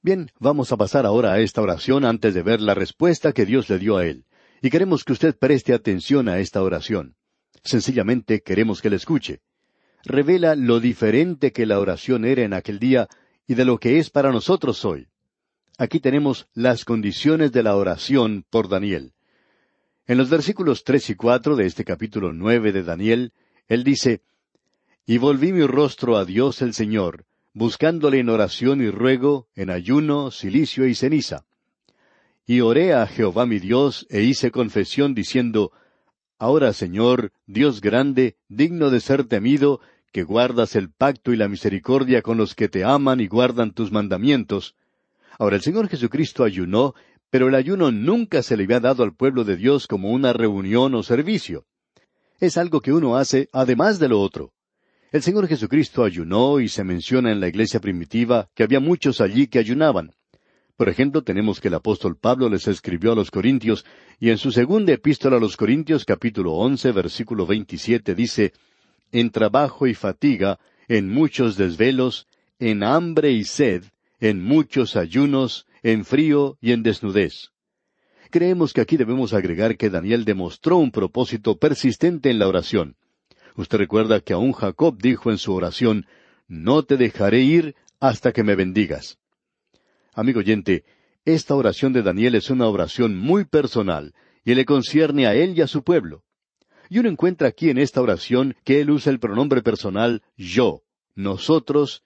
Bien, 0.00 0.30
vamos 0.38 0.72
a 0.72 0.78
pasar 0.78 1.04
ahora 1.04 1.32
a 1.32 1.40
esta 1.40 1.60
oración 1.60 2.06
antes 2.06 2.32
de 2.32 2.42
ver 2.42 2.62
la 2.62 2.74
respuesta 2.74 3.32
que 3.32 3.44
Dios 3.44 3.68
le 3.68 3.78
dio 3.78 3.98
a 3.98 4.06
él. 4.06 4.24
Y 4.60 4.70
queremos 4.70 5.04
que 5.04 5.12
usted 5.12 5.36
preste 5.38 5.72
atención 5.72 6.28
a 6.28 6.38
esta 6.40 6.62
oración. 6.62 7.16
Sencillamente 7.64 8.40
queremos 8.42 8.80
que 8.80 8.90
la 8.90 8.96
escuche. 8.96 9.40
Revela 10.04 10.54
lo 10.54 10.80
diferente 10.80 11.52
que 11.52 11.66
la 11.66 11.78
oración 11.78 12.24
era 12.24 12.42
en 12.42 12.52
aquel 12.52 12.78
día 12.78 13.08
y 13.46 13.54
de 13.54 13.64
lo 13.64 13.78
que 13.78 13.98
es 13.98 14.10
para 14.10 14.32
nosotros 14.32 14.84
hoy. 14.84 15.08
Aquí 15.76 16.00
tenemos 16.00 16.48
las 16.54 16.84
condiciones 16.84 17.52
de 17.52 17.62
la 17.62 17.76
oración 17.76 18.44
por 18.50 18.68
Daniel. 18.68 19.12
En 20.06 20.18
los 20.18 20.30
versículos 20.30 20.84
tres 20.84 21.10
y 21.10 21.14
cuatro 21.14 21.54
de 21.54 21.66
este 21.66 21.84
capítulo 21.84 22.32
nueve 22.32 22.72
de 22.72 22.82
Daniel, 22.82 23.32
él 23.68 23.84
dice, 23.84 24.22
Y 25.06 25.18
volví 25.18 25.52
mi 25.52 25.66
rostro 25.66 26.16
a 26.16 26.24
Dios 26.24 26.62
el 26.62 26.74
Señor, 26.74 27.26
buscándole 27.52 28.18
en 28.18 28.28
oración 28.28 28.80
y 28.80 28.90
ruego, 28.90 29.48
en 29.54 29.70
ayuno, 29.70 30.30
silicio 30.30 30.86
y 30.86 30.94
ceniza. 30.94 31.44
Y 32.48 32.62
oré 32.62 32.94
a 32.94 33.06
Jehová 33.06 33.46
mi 33.46 33.60
Dios, 33.60 34.08
e 34.10 34.22
hice 34.22 34.50
confesión 34.50 35.14
diciendo, 35.14 35.70
Ahora, 36.36 36.72
Señor, 36.72 37.30
Dios 37.46 37.80
grande, 37.80 38.36
digno 38.48 38.90
de 38.90 38.98
ser 38.98 39.22
temido, 39.24 39.80
que 40.10 40.24
guardas 40.24 40.74
el 40.74 40.90
pacto 40.90 41.32
y 41.32 41.36
la 41.36 41.46
misericordia 41.46 42.22
con 42.22 42.38
los 42.38 42.56
que 42.56 42.68
te 42.68 42.82
aman 42.82 43.20
y 43.20 43.28
guardan 43.28 43.72
tus 43.72 43.92
mandamientos. 43.92 44.74
Ahora 45.38 45.54
el 45.54 45.62
Señor 45.62 45.88
Jesucristo 45.88 46.42
ayunó 46.42 46.94
pero 47.30 47.48
el 47.48 47.54
ayuno 47.54 47.90
nunca 47.90 48.42
se 48.42 48.56
le 48.56 48.64
había 48.64 48.80
dado 48.80 49.02
al 49.02 49.14
pueblo 49.14 49.44
de 49.44 49.56
Dios 49.56 49.86
como 49.86 50.10
una 50.10 50.32
reunión 50.32 50.94
o 50.94 51.02
servicio. 51.02 51.66
Es 52.40 52.56
algo 52.56 52.80
que 52.80 52.92
uno 52.92 53.16
hace 53.16 53.48
además 53.52 53.98
de 53.98 54.08
lo 54.08 54.20
otro. 54.20 54.52
El 55.10 55.22
Señor 55.22 55.46
Jesucristo 55.46 56.04
ayunó 56.04 56.60
y 56.60 56.68
se 56.68 56.84
menciona 56.84 57.32
en 57.32 57.40
la 57.40 57.48
iglesia 57.48 57.80
primitiva 57.80 58.48
que 58.54 58.62
había 58.62 58.80
muchos 58.80 59.20
allí 59.20 59.46
que 59.46 59.58
ayunaban. 59.58 60.14
Por 60.78 60.88
ejemplo, 60.88 61.22
tenemos 61.22 61.60
que 61.60 61.66
el 61.66 61.74
apóstol 61.74 62.16
Pablo 62.16 62.48
les 62.48 62.68
escribió 62.68 63.10
a 63.10 63.16
los 63.16 63.32
Corintios 63.32 63.84
y 64.20 64.30
en 64.30 64.38
su 64.38 64.52
segunda 64.52 64.92
epístola 64.92 65.38
a 65.38 65.40
los 65.40 65.56
Corintios 65.56 66.04
capítulo 66.04 66.52
once 66.52 66.92
versículo 66.92 67.46
veintisiete 67.46 68.14
dice, 68.14 68.52
En 69.10 69.30
trabajo 69.30 69.88
y 69.88 69.94
fatiga, 69.94 70.60
en 70.86 71.10
muchos 71.10 71.56
desvelos, 71.56 72.28
en 72.60 72.84
hambre 72.84 73.32
y 73.32 73.42
sed, 73.42 73.86
en 74.20 74.40
muchos 74.40 74.94
ayunos, 74.94 75.66
en 75.82 76.04
frío 76.04 76.56
y 76.60 76.70
en 76.70 76.84
desnudez. 76.84 77.50
Creemos 78.30 78.72
que 78.72 78.80
aquí 78.80 78.96
debemos 78.96 79.32
agregar 79.32 79.76
que 79.76 79.90
Daniel 79.90 80.24
demostró 80.24 80.76
un 80.76 80.92
propósito 80.92 81.58
persistente 81.58 82.30
en 82.30 82.38
la 82.38 82.46
oración. 82.46 82.94
Usted 83.56 83.78
recuerda 83.78 84.20
que 84.20 84.32
aún 84.32 84.52
Jacob 84.52 84.96
dijo 84.96 85.32
en 85.32 85.38
su 85.38 85.52
oración, 85.54 86.06
No 86.46 86.84
te 86.84 86.96
dejaré 86.96 87.40
ir 87.40 87.74
hasta 87.98 88.30
que 88.30 88.44
me 88.44 88.54
bendigas. 88.54 89.18
Amigo 90.18 90.40
oyente, 90.40 90.84
esta 91.24 91.54
oración 91.54 91.92
de 91.92 92.02
Daniel 92.02 92.34
es 92.34 92.50
una 92.50 92.66
oración 92.66 93.16
muy 93.16 93.44
personal 93.44 94.14
y 94.44 94.54
le 94.54 94.64
concierne 94.64 95.28
a 95.28 95.34
él 95.34 95.56
y 95.56 95.60
a 95.60 95.68
su 95.68 95.84
pueblo. 95.84 96.24
Y 96.90 96.98
uno 96.98 97.08
encuentra 97.08 97.46
aquí 97.46 97.70
en 97.70 97.78
esta 97.78 98.02
oración 98.02 98.56
que 98.64 98.80
él 98.80 98.90
usa 98.90 99.12
el 99.12 99.20
pronombre 99.20 99.62
personal 99.62 100.22
yo, 100.36 100.82
nosotros 101.14 102.02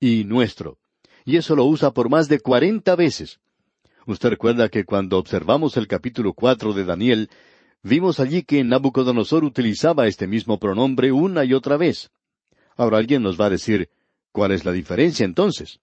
y 0.00 0.24
nuestro 0.24 0.78
y 1.24 1.36
eso 1.36 1.54
lo 1.54 1.64
usa 1.64 1.92
por 1.92 2.08
más 2.08 2.28
de 2.28 2.40
cuarenta 2.40 2.96
veces. 2.96 3.38
Usted 4.06 4.30
recuerda 4.30 4.68
que 4.68 4.84
cuando 4.84 5.16
observamos 5.18 5.76
el 5.76 5.86
capítulo 5.86 6.32
cuatro 6.32 6.72
de 6.72 6.84
Daniel, 6.84 7.30
vimos 7.84 8.18
allí 8.18 8.42
que 8.42 8.64
Nabucodonosor 8.64 9.44
utilizaba 9.44 10.08
este 10.08 10.26
mismo 10.26 10.58
pronombre 10.58 11.12
una 11.12 11.44
y 11.44 11.54
otra 11.54 11.76
vez. 11.76 12.10
Ahora 12.76 12.98
alguien 12.98 13.22
nos 13.22 13.40
va 13.40 13.46
a 13.46 13.50
decir, 13.50 13.88
¿cuál 14.32 14.50
es 14.50 14.64
la 14.64 14.72
diferencia 14.72 15.24
entonces? 15.24 15.80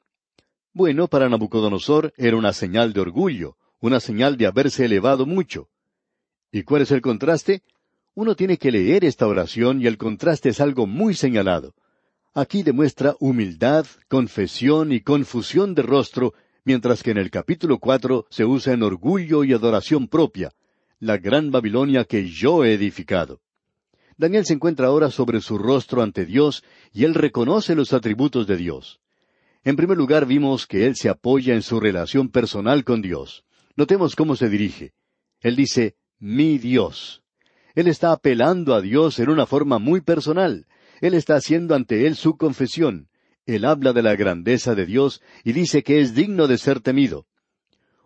Bueno, 0.73 1.07
para 1.07 1.29
Nabucodonosor 1.29 2.13
era 2.15 2.37
una 2.37 2.53
señal 2.53 2.93
de 2.93 3.01
orgullo, 3.01 3.57
una 3.79 3.99
señal 3.99 4.37
de 4.37 4.45
haberse 4.45 4.85
elevado 4.85 5.25
mucho. 5.25 5.67
¿Y 6.51 6.63
cuál 6.63 6.83
es 6.83 6.91
el 6.91 7.01
contraste? 7.01 7.63
Uno 8.13 8.35
tiene 8.35 8.57
que 8.57 8.71
leer 8.71 9.03
esta 9.03 9.27
oración 9.27 9.81
y 9.81 9.87
el 9.87 9.97
contraste 9.97 10.49
es 10.49 10.61
algo 10.61 10.85
muy 10.85 11.15
señalado. 11.15 11.73
Aquí 12.33 12.61
demuestra 12.63 13.15
humildad, 13.19 13.85
confesión 14.07 14.91
y 14.91 15.01
confusión 15.01 15.73
de 15.73 15.81
rostro, 15.81 16.33
mientras 16.63 17.01
que 17.01 17.11
en 17.11 17.17
el 17.17 17.31
capítulo 17.31 17.79
cuatro 17.79 18.27
se 18.29 18.45
usa 18.45 18.73
en 18.73 18.83
orgullo 18.83 19.43
y 19.43 19.53
adoración 19.53 20.07
propia, 20.07 20.51
la 20.99 21.17
gran 21.17 21.49
Babilonia 21.49 22.05
que 22.05 22.29
yo 22.29 22.63
he 22.63 22.73
edificado. 22.73 23.41
Daniel 24.17 24.45
se 24.45 24.53
encuentra 24.53 24.87
ahora 24.87 25.09
sobre 25.09 25.41
su 25.41 25.57
rostro 25.57 26.03
ante 26.03 26.25
Dios 26.25 26.63
y 26.93 27.05
él 27.05 27.15
reconoce 27.15 27.73
los 27.73 27.93
atributos 27.93 28.45
de 28.45 28.57
Dios. 28.57 28.99
En 29.63 29.75
primer 29.75 29.97
lugar 29.97 30.25
vimos 30.25 30.65
que 30.67 30.85
él 30.85 30.95
se 30.95 31.09
apoya 31.09 31.53
en 31.53 31.61
su 31.61 31.79
relación 31.79 32.29
personal 32.29 32.83
con 32.85 33.01
Dios. 33.01 33.43
Notemos 33.75 34.15
cómo 34.15 34.35
se 34.35 34.49
dirige. 34.49 34.93
Él 35.41 35.55
dice, 35.55 35.95
mi 36.17 36.57
Dios. 36.57 37.23
Él 37.75 37.87
está 37.87 38.11
apelando 38.11 38.73
a 38.73 38.81
Dios 38.81 39.19
en 39.19 39.29
una 39.29 39.45
forma 39.45 39.79
muy 39.79 40.01
personal. 40.01 40.65
Él 41.01 41.13
está 41.13 41.35
haciendo 41.35 41.75
ante 41.75 42.07
Él 42.07 42.15
su 42.15 42.37
confesión. 42.37 43.09
Él 43.45 43.65
habla 43.65 43.93
de 43.93 44.01
la 44.01 44.15
grandeza 44.15 44.75
de 44.75 44.85
Dios 44.85 45.21
y 45.43 45.53
dice 45.53 45.83
que 45.83 46.01
es 46.01 46.13
digno 46.13 46.47
de 46.47 46.57
ser 46.57 46.79
temido. 46.81 47.25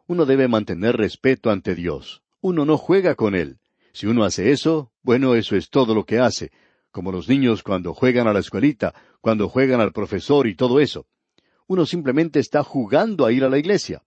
Uno 0.08 0.26
debe 0.26 0.48
mantener 0.48 0.98
respeto 0.98 1.50
ante 1.50 1.76
Dios. 1.76 2.24
Uno 2.42 2.66
no 2.66 2.78
juega 2.78 3.16
con 3.16 3.36
Él. 3.36 3.60
Si 3.94 4.08
uno 4.08 4.24
hace 4.24 4.52
eso, 4.52 4.92
bueno, 5.02 5.36
eso 5.36 5.56
es 5.56 5.70
todo 5.70 5.94
lo 5.94 6.06
que 6.06 6.20
hace, 6.20 6.52
como 6.92 7.12
los 7.12 7.30
niños 7.30 7.62
cuando 7.62 7.94
juegan 7.94 8.28
a 8.28 8.34
la 8.34 8.40
escuelita, 8.40 8.94
cuando 9.22 9.50
juegan 9.50 9.82
al 9.82 9.92
profesor 9.92 10.48
y 10.48 10.56
todo 10.56 10.80
eso. 10.80 11.06
Uno 11.68 11.86
simplemente 11.86 12.40
está 12.40 12.64
jugando 12.64 13.26
a 13.26 13.32
ir 13.32 13.44
a 13.44 13.50
la 13.50 13.58
iglesia. 13.58 14.04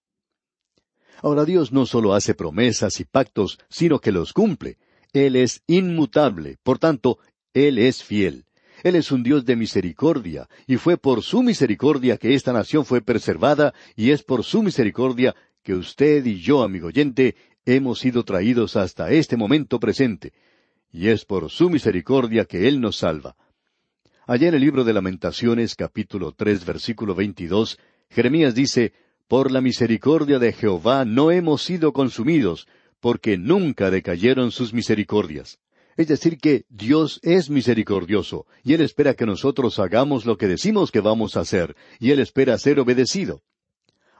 Ahora 1.22 1.44
Dios 1.44 1.72
no 1.72 1.86
solo 1.86 2.14
hace 2.14 2.34
promesas 2.34 3.00
y 3.00 3.04
pactos, 3.04 3.58
sino 3.68 3.98
que 4.00 4.12
los 4.12 4.32
cumple. 4.32 4.76
Él 5.12 5.36
es 5.36 5.62
inmutable, 5.66 6.58
por 6.62 6.78
tanto, 6.78 7.18
Él 7.54 7.78
es 7.78 8.02
fiel. 8.02 8.44
Él 8.82 8.96
es 8.96 9.10
un 9.10 9.22
Dios 9.22 9.46
de 9.46 9.56
misericordia, 9.56 10.48
y 10.66 10.76
fue 10.76 10.98
por 10.98 11.22
su 11.22 11.42
misericordia 11.42 12.18
que 12.18 12.34
esta 12.34 12.52
nación 12.52 12.84
fue 12.84 13.00
preservada, 13.00 13.72
y 13.96 14.10
es 14.10 14.22
por 14.22 14.44
su 14.44 14.62
misericordia 14.62 15.34
que 15.62 15.74
usted 15.74 16.24
y 16.26 16.40
yo, 16.40 16.62
amigo 16.62 16.88
oyente, 16.88 17.34
hemos 17.64 17.98
sido 18.00 18.24
traídos 18.24 18.76
hasta 18.76 19.10
este 19.10 19.36
momento 19.36 19.80
presente, 19.80 20.32
y 20.92 21.08
es 21.08 21.24
por 21.24 21.50
su 21.50 21.70
misericordia 21.70 22.44
que 22.44 22.68
Él 22.68 22.80
nos 22.80 22.98
salva. 22.98 23.36
Allá 24.28 24.48
en 24.48 24.54
el 24.54 24.60
libro 24.60 24.82
de 24.82 24.92
Lamentaciones, 24.92 25.76
capítulo 25.76 26.32
tres, 26.32 26.66
versículo 26.66 27.14
veintidós, 27.14 27.78
Jeremías 28.10 28.56
dice, 28.56 28.92
Por 29.28 29.52
la 29.52 29.60
misericordia 29.60 30.40
de 30.40 30.52
Jehová 30.52 31.04
no 31.04 31.30
hemos 31.30 31.62
sido 31.62 31.92
consumidos, 31.92 32.66
porque 32.98 33.38
nunca 33.38 33.88
decayeron 33.88 34.50
sus 34.50 34.74
misericordias. 34.74 35.60
Es 35.96 36.08
decir, 36.08 36.38
que 36.38 36.64
Dios 36.68 37.20
es 37.22 37.50
misericordioso, 37.50 38.46
y 38.64 38.74
Él 38.74 38.80
espera 38.80 39.14
que 39.14 39.26
nosotros 39.26 39.78
hagamos 39.78 40.26
lo 40.26 40.36
que 40.36 40.48
decimos 40.48 40.90
que 40.90 40.98
vamos 40.98 41.36
a 41.36 41.40
hacer, 41.42 41.76
y 42.00 42.10
Él 42.10 42.18
espera 42.18 42.58
ser 42.58 42.80
obedecido. 42.80 43.42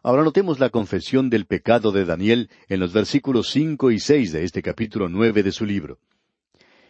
Ahora 0.05 0.23
notemos 0.23 0.61
la 0.61 0.71
confesión 0.71 1.31
del 1.31 1.47
pecado 1.47 1.91
de 1.91 2.05
Daniel 2.05 2.49
en 2.69 2.79
los 2.79 2.93
versículos 2.93 3.51
cinco 3.51 3.91
y 3.91 3.99
seis 3.99 4.31
de 4.31 4.45
este 4.45 4.63
capítulo 4.63 5.09
nueve 5.09 5.43
de 5.43 5.51
su 5.51 5.67
libro. 5.67 5.99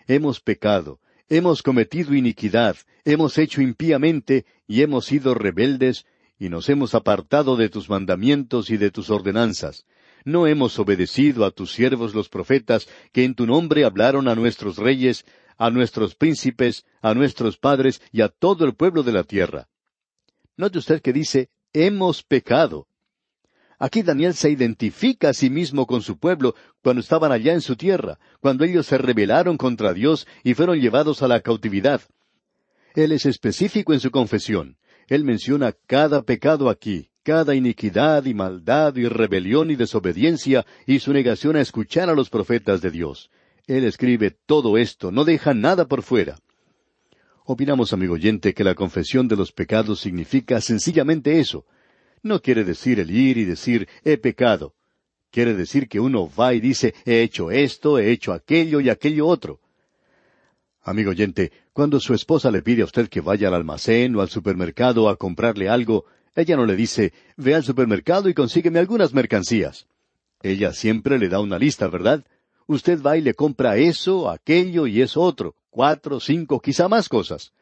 Hemos 0.06 0.40
pecado, 0.40 1.00
hemos 1.28 1.62
cometido 1.62 2.14
iniquidad, 2.14 2.76
hemos 3.04 3.38
hecho 3.38 3.60
impíamente, 3.62 4.46
y 4.66 4.82
hemos 4.82 5.06
sido 5.06 5.34
rebeldes, 5.34 6.06
y 6.38 6.48
nos 6.48 6.68
hemos 6.68 6.94
apartado 6.94 7.56
de 7.56 7.68
tus 7.68 7.88
mandamientos 7.88 8.70
y 8.70 8.76
de 8.76 8.90
tus 8.90 9.10
ordenanzas 9.10 9.86
no 10.26 10.48
hemos 10.48 10.78
obedecido 10.80 11.44
a 11.44 11.52
tus 11.52 11.72
siervos 11.72 12.12
los 12.12 12.28
profetas, 12.28 12.88
que 13.12 13.24
en 13.24 13.36
tu 13.36 13.46
nombre 13.46 13.84
hablaron 13.84 14.26
a 14.26 14.34
nuestros 14.34 14.76
reyes, 14.76 15.24
a 15.56 15.70
nuestros 15.70 16.16
príncipes, 16.16 16.84
a 17.00 17.14
nuestros 17.14 17.56
padres 17.56 18.02
y 18.10 18.20
a 18.22 18.28
todo 18.28 18.66
el 18.66 18.74
pueblo 18.74 19.04
de 19.04 19.12
la 19.12 19.22
tierra. 19.22 19.68
Note 20.56 20.78
usted 20.78 21.00
que 21.00 21.12
dice, 21.12 21.48
hemos 21.72 22.24
pecado. 22.24 22.88
Aquí 23.78 24.02
Daniel 24.02 24.34
se 24.34 24.50
identifica 24.50 25.30
a 25.30 25.34
sí 25.34 25.50
mismo 25.50 25.86
con 25.86 26.02
su 26.02 26.18
pueblo 26.18 26.54
cuando 26.82 27.00
estaban 27.00 27.30
allá 27.30 27.52
en 27.52 27.60
su 27.60 27.76
tierra, 27.76 28.18
cuando 28.40 28.64
ellos 28.64 28.86
se 28.86 28.96
rebelaron 28.96 29.58
contra 29.58 29.92
Dios 29.92 30.26
y 30.42 30.54
fueron 30.54 30.80
llevados 30.80 31.22
a 31.22 31.28
la 31.28 31.40
cautividad. 31.40 32.00
Él 32.94 33.12
es 33.12 33.26
específico 33.26 33.92
en 33.92 34.00
su 34.00 34.10
confesión. 34.10 34.78
Él 35.08 35.24
menciona 35.24 35.74
cada 35.86 36.22
pecado 36.22 36.70
aquí, 36.70 37.10
cada 37.22 37.54
iniquidad 37.54 38.24
y 38.24 38.32
maldad 38.32 38.96
y 38.96 39.06
rebelión 39.06 39.70
y 39.70 39.76
desobediencia 39.76 40.64
y 40.86 41.00
su 41.00 41.12
negación 41.12 41.56
a 41.56 41.60
escuchar 41.60 42.08
a 42.08 42.14
los 42.14 42.30
profetas 42.30 42.80
de 42.80 42.90
Dios. 42.90 43.30
Él 43.66 43.84
escribe 43.84 44.30
todo 44.30 44.78
esto, 44.78 45.12
no 45.12 45.24
deja 45.24 45.52
nada 45.52 45.86
por 45.86 46.02
fuera. 46.02 46.38
Opinamos, 47.44 47.92
amigo 47.92 48.14
oyente, 48.14 48.54
que 48.54 48.64
la 48.64 48.74
confesión 48.74 49.28
de 49.28 49.36
los 49.36 49.52
pecados 49.52 50.00
significa 50.00 50.60
sencillamente 50.60 51.38
eso, 51.38 51.66
no 52.26 52.40
quiere 52.40 52.64
decir 52.64 53.00
el 53.00 53.10
ir 53.10 53.38
y 53.38 53.44
decir 53.44 53.88
he 54.04 54.18
pecado. 54.18 54.74
Quiere 55.30 55.54
decir 55.54 55.88
que 55.88 56.00
uno 56.00 56.30
va 56.38 56.54
y 56.54 56.60
dice 56.60 56.94
he 57.04 57.22
hecho 57.22 57.50
esto, 57.50 57.98
he 57.98 58.10
hecho 58.10 58.32
aquello 58.32 58.80
y 58.80 58.88
aquello 58.88 59.26
otro. 59.26 59.60
Amigo 60.82 61.10
oyente, 61.10 61.52
cuando 61.72 61.98
su 61.98 62.14
esposa 62.14 62.50
le 62.50 62.62
pide 62.62 62.82
a 62.82 62.84
usted 62.84 63.08
que 63.08 63.20
vaya 63.20 63.48
al 63.48 63.54
almacén 63.54 64.14
o 64.14 64.20
al 64.20 64.28
supermercado 64.28 65.08
a 65.08 65.16
comprarle 65.16 65.68
algo, 65.68 66.04
ella 66.34 66.56
no 66.56 66.64
le 66.64 66.76
dice 66.76 67.12
ve 67.36 67.54
al 67.54 67.64
supermercado 67.64 68.28
y 68.28 68.34
consígueme 68.34 68.78
algunas 68.78 69.12
mercancías. 69.12 69.86
Ella 70.42 70.72
siempre 70.72 71.18
le 71.18 71.28
da 71.28 71.40
una 71.40 71.58
lista, 71.58 71.88
¿verdad? 71.88 72.24
Usted 72.66 73.02
va 73.02 73.16
y 73.16 73.20
le 73.20 73.34
compra 73.34 73.76
eso, 73.76 74.30
aquello 74.30 74.86
y 74.86 75.00
eso 75.00 75.22
otro, 75.22 75.54
cuatro, 75.70 76.20
cinco, 76.20 76.60
quizá 76.60 76.88
más 76.88 77.08
cosas. 77.08 77.52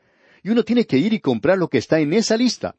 Y 0.42 0.50
uno 0.50 0.62
tiene 0.62 0.86
que 0.86 0.98
ir 0.98 1.12
y 1.12 1.20
comprar 1.20 1.58
lo 1.58 1.68
que 1.68 1.78
está 1.78 2.00
en 2.00 2.12
esa 2.12 2.36
lista. 2.36 2.76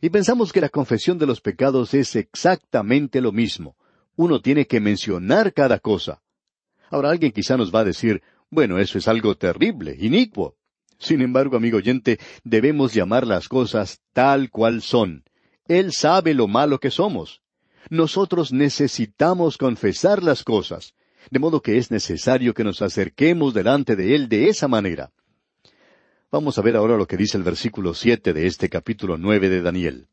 Y 0.00 0.10
pensamos 0.10 0.52
que 0.52 0.60
la 0.60 0.70
confesión 0.70 1.18
de 1.18 1.26
los 1.26 1.40
pecados 1.40 1.92
es 1.94 2.16
exactamente 2.16 3.20
lo 3.20 3.32
mismo. 3.32 3.76
Uno 4.16 4.40
tiene 4.40 4.66
que 4.66 4.80
mencionar 4.80 5.52
cada 5.52 5.78
cosa. 5.78 6.22
Ahora 6.90 7.10
alguien 7.10 7.32
quizá 7.32 7.56
nos 7.56 7.74
va 7.74 7.80
a 7.80 7.84
decir, 7.84 8.22
bueno, 8.50 8.78
eso 8.78 8.98
es 8.98 9.08
algo 9.08 9.36
terrible, 9.36 9.96
inicuo. 9.98 10.56
Sin 10.98 11.22
embargo, 11.22 11.56
amigo 11.56 11.78
oyente, 11.78 12.18
debemos 12.44 12.92
llamar 12.94 13.26
las 13.26 13.48
cosas 13.48 14.00
tal 14.12 14.50
cual 14.50 14.82
son. 14.82 15.24
Él 15.66 15.92
sabe 15.92 16.34
lo 16.34 16.48
malo 16.48 16.80
que 16.80 16.90
somos. 16.90 17.42
Nosotros 17.90 18.52
necesitamos 18.52 19.56
confesar 19.56 20.22
las 20.22 20.44
cosas, 20.44 20.94
de 21.30 21.38
modo 21.38 21.62
que 21.62 21.78
es 21.78 21.90
necesario 21.90 22.54
que 22.54 22.64
nos 22.64 22.82
acerquemos 22.82 23.54
delante 23.54 23.96
de 23.96 24.14
Él 24.14 24.28
de 24.28 24.48
esa 24.48 24.68
manera. 24.68 25.12
Vamos 26.32 26.58
a 26.58 26.62
ver 26.62 26.76
ahora 26.76 26.96
lo 26.96 27.08
que 27.08 27.16
dice 27.16 27.36
el 27.36 27.42
versículo 27.42 27.92
siete 27.92 28.32
de 28.32 28.46
este 28.46 28.68
capítulo 28.68 29.18
nueve 29.18 29.48
de 29.48 29.62
Daniel. 29.62 30.06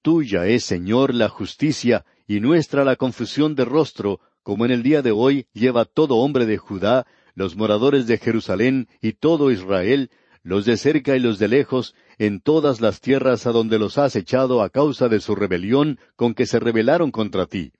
Tuya 0.00 0.46
es, 0.46 0.64
Señor, 0.64 1.12
la 1.12 1.28
justicia, 1.28 2.06
y 2.26 2.40
nuestra 2.40 2.82
la 2.82 2.96
confusión 2.96 3.54
de 3.54 3.66
rostro, 3.66 4.20
como 4.42 4.64
en 4.64 4.70
el 4.70 4.82
día 4.82 5.02
de 5.02 5.10
hoy 5.10 5.46
lleva 5.52 5.84
todo 5.84 6.16
hombre 6.16 6.46
de 6.46 6.56
Judá, 6.56 7.06
los 7.34 7.56
moradores 7.56 8.06
de 8.06 8.16
Jerusalén 8.16 8.88
y 9.02 9.12
todo 9.12 9.50
Israel, 9.50 10.10
los 10.42 10.64
de 10.64 10.78
cerca 10.78 11.14
y 11.14 11.20
los 11.20 11.38
de 11.38 11.48
lejos, 11.48 11.94
en 12.16 12.40
todas 12.40 12.80
las 12.80 13.02
tierras 13.02 13.46
a 13.46 13.52
donde 13.52 13.78
los 13.78 13.98
has 13.98 14.16
echado 14.16 14.62
a 14.62 14.70
causa 14.70 15.10
de 15.10 15.20
su 15.20 15.34
rebelión 15.34 15.98
con 16.16 16.32
que 16.32 16.46
se 16.46 16.58
rebelaron 16.58 17.10
contra 17.10 17.44
ti. 17.44 17.72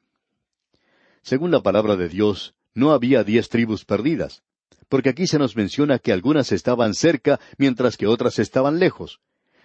Según 1.23 1.51
la 1.51 1.63
palabra 1.63 1.97
de 1.97 2.11
Dios, 2.11 2.55
no 2.75 2.91
había 2.91 3.25
diez 3.25 3.49
tribus 3.49 3.87
perdidas 3.87 4.43
porque 4.89 5.11
aquí 5.11 5.27
se 5.27 5.39
nos 5.39 5.57
menciona 5.57 5.99
que 5.99 6.13
algunas 6.13 6.53
estaban 6.53 6.95
cerca 6.95 7.41
mientras 7.57 7.97
que 7.97 8.07
otras 8.07 8.39
estaban 8.39 8.79
lejos. 8.79 9.21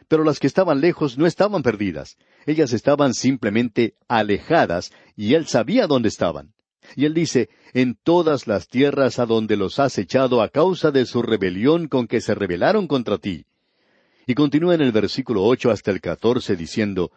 Pero 0.07 0.23
las 0.23 0.39
que 0.39 0.47
estaban 0.47 0.81
lejos 0.81 1.17
no 1.17 1.25
estaban 1.25 1.63
perdidas, 1.63 2.17
ellas 2.45 2.73
estaban 2.73 3.13
simplemente 3.13 3.95
alejadas 4.07 4.91
y 5.15 5.33
él 5.33 5.47
sabía 5.47 5.87
dónde 5.87 6.09
estaban. 6.09 6.53
Y 6.95 7.05
él 7.05 7.13
dice, 7.13 7.49
en 7.73 7.95
todas 7.95 8.45
las 8.45 8.67
tierras 8.67 9.17
a 9.19 9.25
donde 9.25 9.55
los 9.55 9.79
has 9.79 9.97
echado 9.97 10.41
a 10.41 10.49
causa 10.49 10.91
de 10.91 11.05
su 11.05 11.21
rebelión 11.21 11.87
con 11.87 12.07
que 12.07 12.21
se 12.21 12.35
rebelaron 12.35 12.87
contra 12.87 13.17
ti. 13.17 13.45
Y 14.27 14.35
continúa 14.35 14.75
en 14.75 14.81
el 14.81 14.91
versículo 14.91 15.43
ocho 15.43 15.71
hasta 15.71 15.91
el 15.91 16.01
catorce 16.01 16.55
diciendo, 16.55 17.11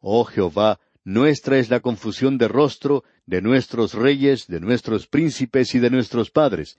Oh 0.00 0.24
Jehová, 0.24 0.80
nuestra 1.04 1.58
es 1.58 1.70
la 1.70 1.80
confusión 1.80 2.38
de 2.38 2.48
rostro 2.48 3.04
de 3.26 3.42
nuestros 3.42 3.94
reyes, 3.94 4.46
de 4.46 4.60
nuestros 4.60 5.06
príncipes 5.06 5.74
y 5.74 5.78
de 5.78 5.90
nuestros 5.90 6.30
padres, 6.30 6.78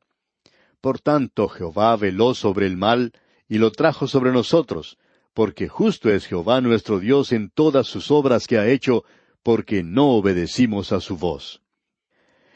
Por 0.81 0.99
tanto, 0.99 1.47
Jehová 1.47 1.95
veló 1.95 2.33
sobre 2.33 2.65
el 2.65 2.75
mal 2.75 3.13
y 3.47 3.59
lo 3.59 3.71
trajo 3.71 4.07
sobre 4.07 4.31
nosotros, 4.31 4.97
porque 5.33 5.67
justo 5.67 6.09
es 6.09 6.25
Jehová 6.25 6.59
nuestro 6.59 6.99
Dios 6.99 7.31
en 7.31 7.51
todas 7.51 7.85
sus 7.87 8.09
obras 8.09 8.47
que 8.47 8.57
ha 8.57 8.67
hecho, 8.67 9.03
porque 9.43 9.83
no 9.83 10.09
obedecimos 10.09 10.91
a 10.91 10.99
su 10.99 11.17
voz. 11.17 11.61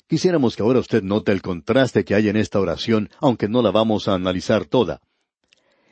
Quisiéramos 0.07 0.55
que 0.55 0.63
ahora 0.63 0.79
usted 0.79 1.03
note 1.03 1.31
el 1.31 1.41
contraste 1.41 2.03
que 2.03 2.15
hay 2.15 2.29
en 2.29 2.35
esta 2.35 2.59
oración, 2.59 3.09
aunque 3.19 3.47
no 3.47 3.61
la 3.61 3.71
vamos 3.71 4.07
a 4.07 4.15
analizar 4.15 4.65
toda. 4.65 5.01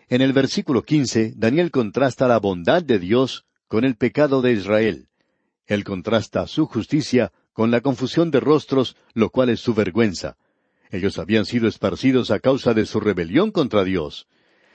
En 0.07 0.21
el 0.21 0.33
versículo 0.33 0.83
quince, 0.83 1.33
Daniel 1.35 1.71
contrasta 1.71 2.27
la 2.27 2.39
bondad 2.39 2.83
de 2.83 2.99
Dios 2.99 3.45
con 3.67 3.85
el 3.85 3.95
pecado 3.95 4.41
de 4.41 4.53
Israel. 4.53 5.07
Él 5.65 5.83
contrasta 5.83 6.45
su 6.47 6.65
justicia 6.65 7.31
con 7.53 7.71
la 7.71 7.81
confusión 7.81 8.29
de 8.29 8.39
rostros, 8.39 8.95
lo 9.13 9.29
cual 9.29 9.49
es 9.49 9.59
su 9.59 9.73
vergüenza. 9.73 10.37
Ellos 10.93 11.17
habían 11.17 11.45
sido 11.45 11.67
esparcidos 11.67 12.29
a 12.29 12.39
causa 12.39 12.75
de 12.75 12.86
su 12.86 12.99
rebelión 12.99 13.49
contra 13.49 13.84
Dios. 13.84 14.27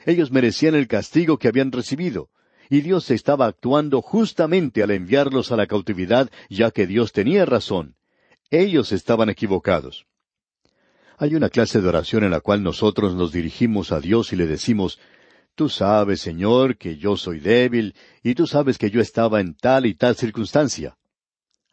Ellos 0.04 0.33
merecían 0.33 0.74
el 0.74 0.88
castigo 0.88 1.38
que 1.38 1.46
habían 1.46 1.70
recibido, 1.70 2.28
y 2.68 2.81
Dios 2.81 3.12
estaba 3.12 3.46
actuando 3.46 4.02
justamente 4.02 4.83
al 4.83 4.90
enviarlos 4.90 5.52
a 5.52 5.57
la 5.57 5.68
cautividad, 5.68 6.28
ya 6.50 6.72
que 6.72 6.88
Dios 6.88 7.12
tenía 7.12 7.46
razón. 7.46 7.94
Ellos 8.50 8.90
estaban 8.90 9.31
equivocados. 9.31 10.07
Hay 11.18 11.37
una 11.37 11.50
clase 11.50 11.81
de 11.81 11.88
oración 11.88 12.24
en 12.24 12.33
la 12.33 12.40
cual 12.40 12.64
nosotros 12.64 13.14
nos 13.14 13.31
dirigimos 13.31 13.92
a 13.92 14.00
Dios 14.00 14.33
y 14.33 14.37
le 14.37 14.48
decimos, 14.48 14.98
Tú 15.54 15.68
sabes, 15.68 16.20
Señor, 16.20 16.78
que 16.78 16.96
yo 16.96 17.16
soy 17.16 17.38
débil, 17.38 17.94
y 18.24 18.35
tú 18.35 18.48
sabes 18.48 18.76
que 18.76 18.90
yo 18.90 19.00
estaba 19.00 19.40
en 19.40 19.54
tal 19.54 19.87
y 19.87 19.94
tal 19.94 20.16
circunstancia. 20.16 20.96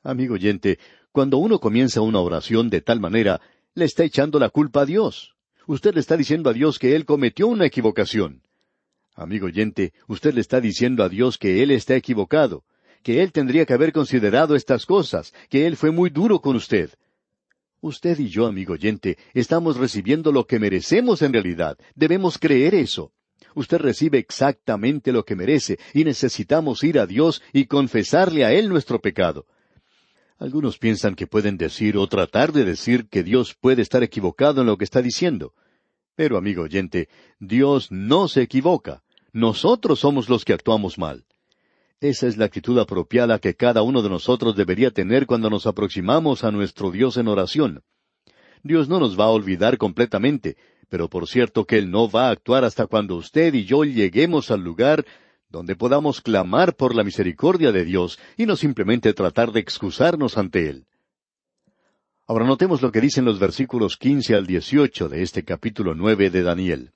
Amigo 0.03 0.36
oyente, 0.36 0.77
cuando 1.12 1.38
uno 1.39 1.60
comienza 1.60 2.01
una 2.01 2.19
oración 2.19 2.69
de 2.69 2.81
tal 2.81 2.99
manera, 2.99 3.41
le 3.75 3.83
está 3.83 4.05
echando 4.05 4.39
la 4.39 4.49
culpa 4.49 4.81
a 4.81 4.85
Dios. 4.85 5.35
Usted 5.67 5.93
le 5.93 5.99
está 5.99 6.15
diciendo 6.15 6.49
a 6.49 6.53
Dios 6.53 6.79
que 6.79 6.95
Él 6.95 7.05
cometió 7.05 7.47
una 7.47 7.65
equivocación. 7.65 8.41
Amigo 9.15 9.47
oyente, 9.47 9.93
usted 10.07 10.33
le 10.33 10.41
está 10.41 10.61
diciendo 10.61 11.03
a 11.03 11.09
Dios 11.09 11.38
que 11.38 11.61
Él 11.61 11.71
está 11.71 11.95
equivocado, 11.95 12.63
que 13.03 13.21
Él 13.21 13.33
tendría 13.33 13.65
que 13.65 13.73
haber 13.73 13.91
considerado 13.91 14.55
estas 14.55 14.85
cosas, 14.85 15.33
que 15.49 15.67
Él 15.67 15.75
fue 15.75 15.91
muy 15.91 16.09
duro 16.09 16.39
con 16.39 16.55
usted. 16.55 16.91
Usted 17.81 18.17
y 18.19 18.29
yo, 18.29 18.47
amigo 18.47 18.73
oyente, 18.73 19.17
estamos 19.33 19.75
recibiendo 19.75 20.31
lo 20.31 20.47
que 20.47 20.57
merecemos 20.57 21.21
en 21.21 21.33
realidad. 21.33 21.77
Debemos 21.95 22.38
creer 22.38 22.75
eso. 22.75 23.11
Usted 23.55 23.77
recibe 23.77 24.19
exactamente 24.19 25.11
lo 25.11 25.23
que 25.25 25.35
merece 25.35 25.79
y 25.93 26.05
necesitamos 26.05 26.83
ir 26.83 26.97
a 26.97 27.05
Dios 27.05 27.41
y 27.51 27.65
confesarle 27.65 28.45
a 28.45 28.53
Él 28.53 28.69
nuestro 28.69 28.99
pecado. 29.01 29.45
Algunos 30.37 30.77
piensan 30.77 31.15
que 31.15 31.27
pueden 31.27 31.57
decir 31.57 31.97
o 31.97 32.07
tratar 32.07 32.51
de 32.51 32.65
decir 32.65 33.07
que 33.07 33.23
Dios 33.23 33.55
puede 33.55 33.81
estar 33.81 34.03
equivocado 34.03 34.61
en 34.61 34.67
lo 34.67 34.77
que 34.77 34.83
está 34.83 35.01
diciendo. 35.01 35.53
Pero, 36.15 36.37
amigo 36.37 36.63
oyente, 36.63 37.07
Dios 37.39 37.91
no 37.91 38.27
se 38.27 38.41
equivoca. 38.41 39.03
Nosotros 39.31 39.99
somos 39.99 40.27
los 40.29 40.43
que 40.43 40.53
actuamos 40.53 40.97
mal. 40.97 41.25
Esa 42.01 42.27
es 42.27 42.37
la 42.37 42.45
actitud 42.45 42.77
apropiada 42.79 43.39
que 43.39 43.55
cada 43.55 43.81
uno 43.81 44.01
de 44.01 44.09
nosotros 44.09 44.55
debería 44.55 44.91
tener 44.91 45.25
cuando 45.25 45.49
nos 45.49 45.65
aproximamos 45.65 46.43
a 46.43 46.51
nuestro 46.51 46.91
Dios 46.91 47.17
en 47.17 47.29
oración. 47.29 47.83
Dios 48.63 48.89
no 48.89 48.99
nos 48.99 49.17
va 49.17 49.25
a 49.25 49.29
olvidar 49.29 49.77
completamente, 49.77 50.57
pero 50.89 51.09
por 51.09 51.27
cierto 51.27 51.65
que 51.65 51.77
Él 51.77 51.89
no 51.89 52.09
va 52.09 52.27
a 52.27 52.31
actuar 52.31 52.65
hasta 52.65 52.87
cuando 52.87 53.15
usted 53.15 53.53
y 53.53 53.65
yo 53.65 53.85
lleguemos 53.85 54.51
al 54.51 54.61
lugar 54.61 55.05
donde 55.49 55.75
podamos 55.75 56.21
clamar 56.21 56.75
por 56.75 56.95
la 56.95 57.03
misericordia 57.03 57.71
de 57.71 57.86
Dios 57.86 58.19
y 58.38 58.45
no 58.45 58.55
simplemente 58.55 59.13
tratar 59.13 59.51
de 59.51 59.60
excusarnos 59.60 60.38
ante 60.38 60.69
Él. 60.69 60.86
Ahora 62.27 62.45
notemos 62.45 62.81
lo 62.81 62.91
que 62.91 63.01
dicen 63.01 63.23
los 63.25 63.39
versículos 63.39 63.97
quince 63.97 64.34
al 64.34 64.47
dieciocho 64.47 65.10
de 65.10 65.21
este 65.21 65.43
capítulo 65.43 65.93
nueve 65.93 66.29
de 66.29 66.41
Daniel. 66.41 66.91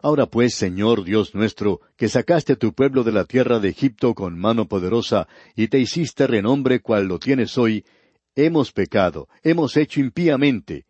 Ahora 0.00 0.26
pues, 0.26 0.54
Señor 0.54 1.04
Dios 1.04 1.34
nuestro, 1.34 1.80
que 1.96 2.08
sacaste 2.08 2.54
a 2.54 2.56
tu 2.56 2.72
pueblo 2.72 3.04
de 3.04 3.12
la 3.12 3.24
tierra 3.24 3.58
de 3.58 3.68
Egipto 3.68 4.14
con 4.14 4.38
mano 4.38 4.66
poderosa, 4.66 5.28
y 5.56 5.68
te 5.68 5.78
hiciste 5.78 6.26
renombre 6.26 6.80
cual 6.80 7.06
lo 7.06 7.18
tienes 7.18 7.58
hoy, 7.58 7.84
hemos 8.34 8.72
pecado, 8.72 9.28
hemos 9.42 9.76
hecho 9.76 10.00
impíamente. 10.00 10.87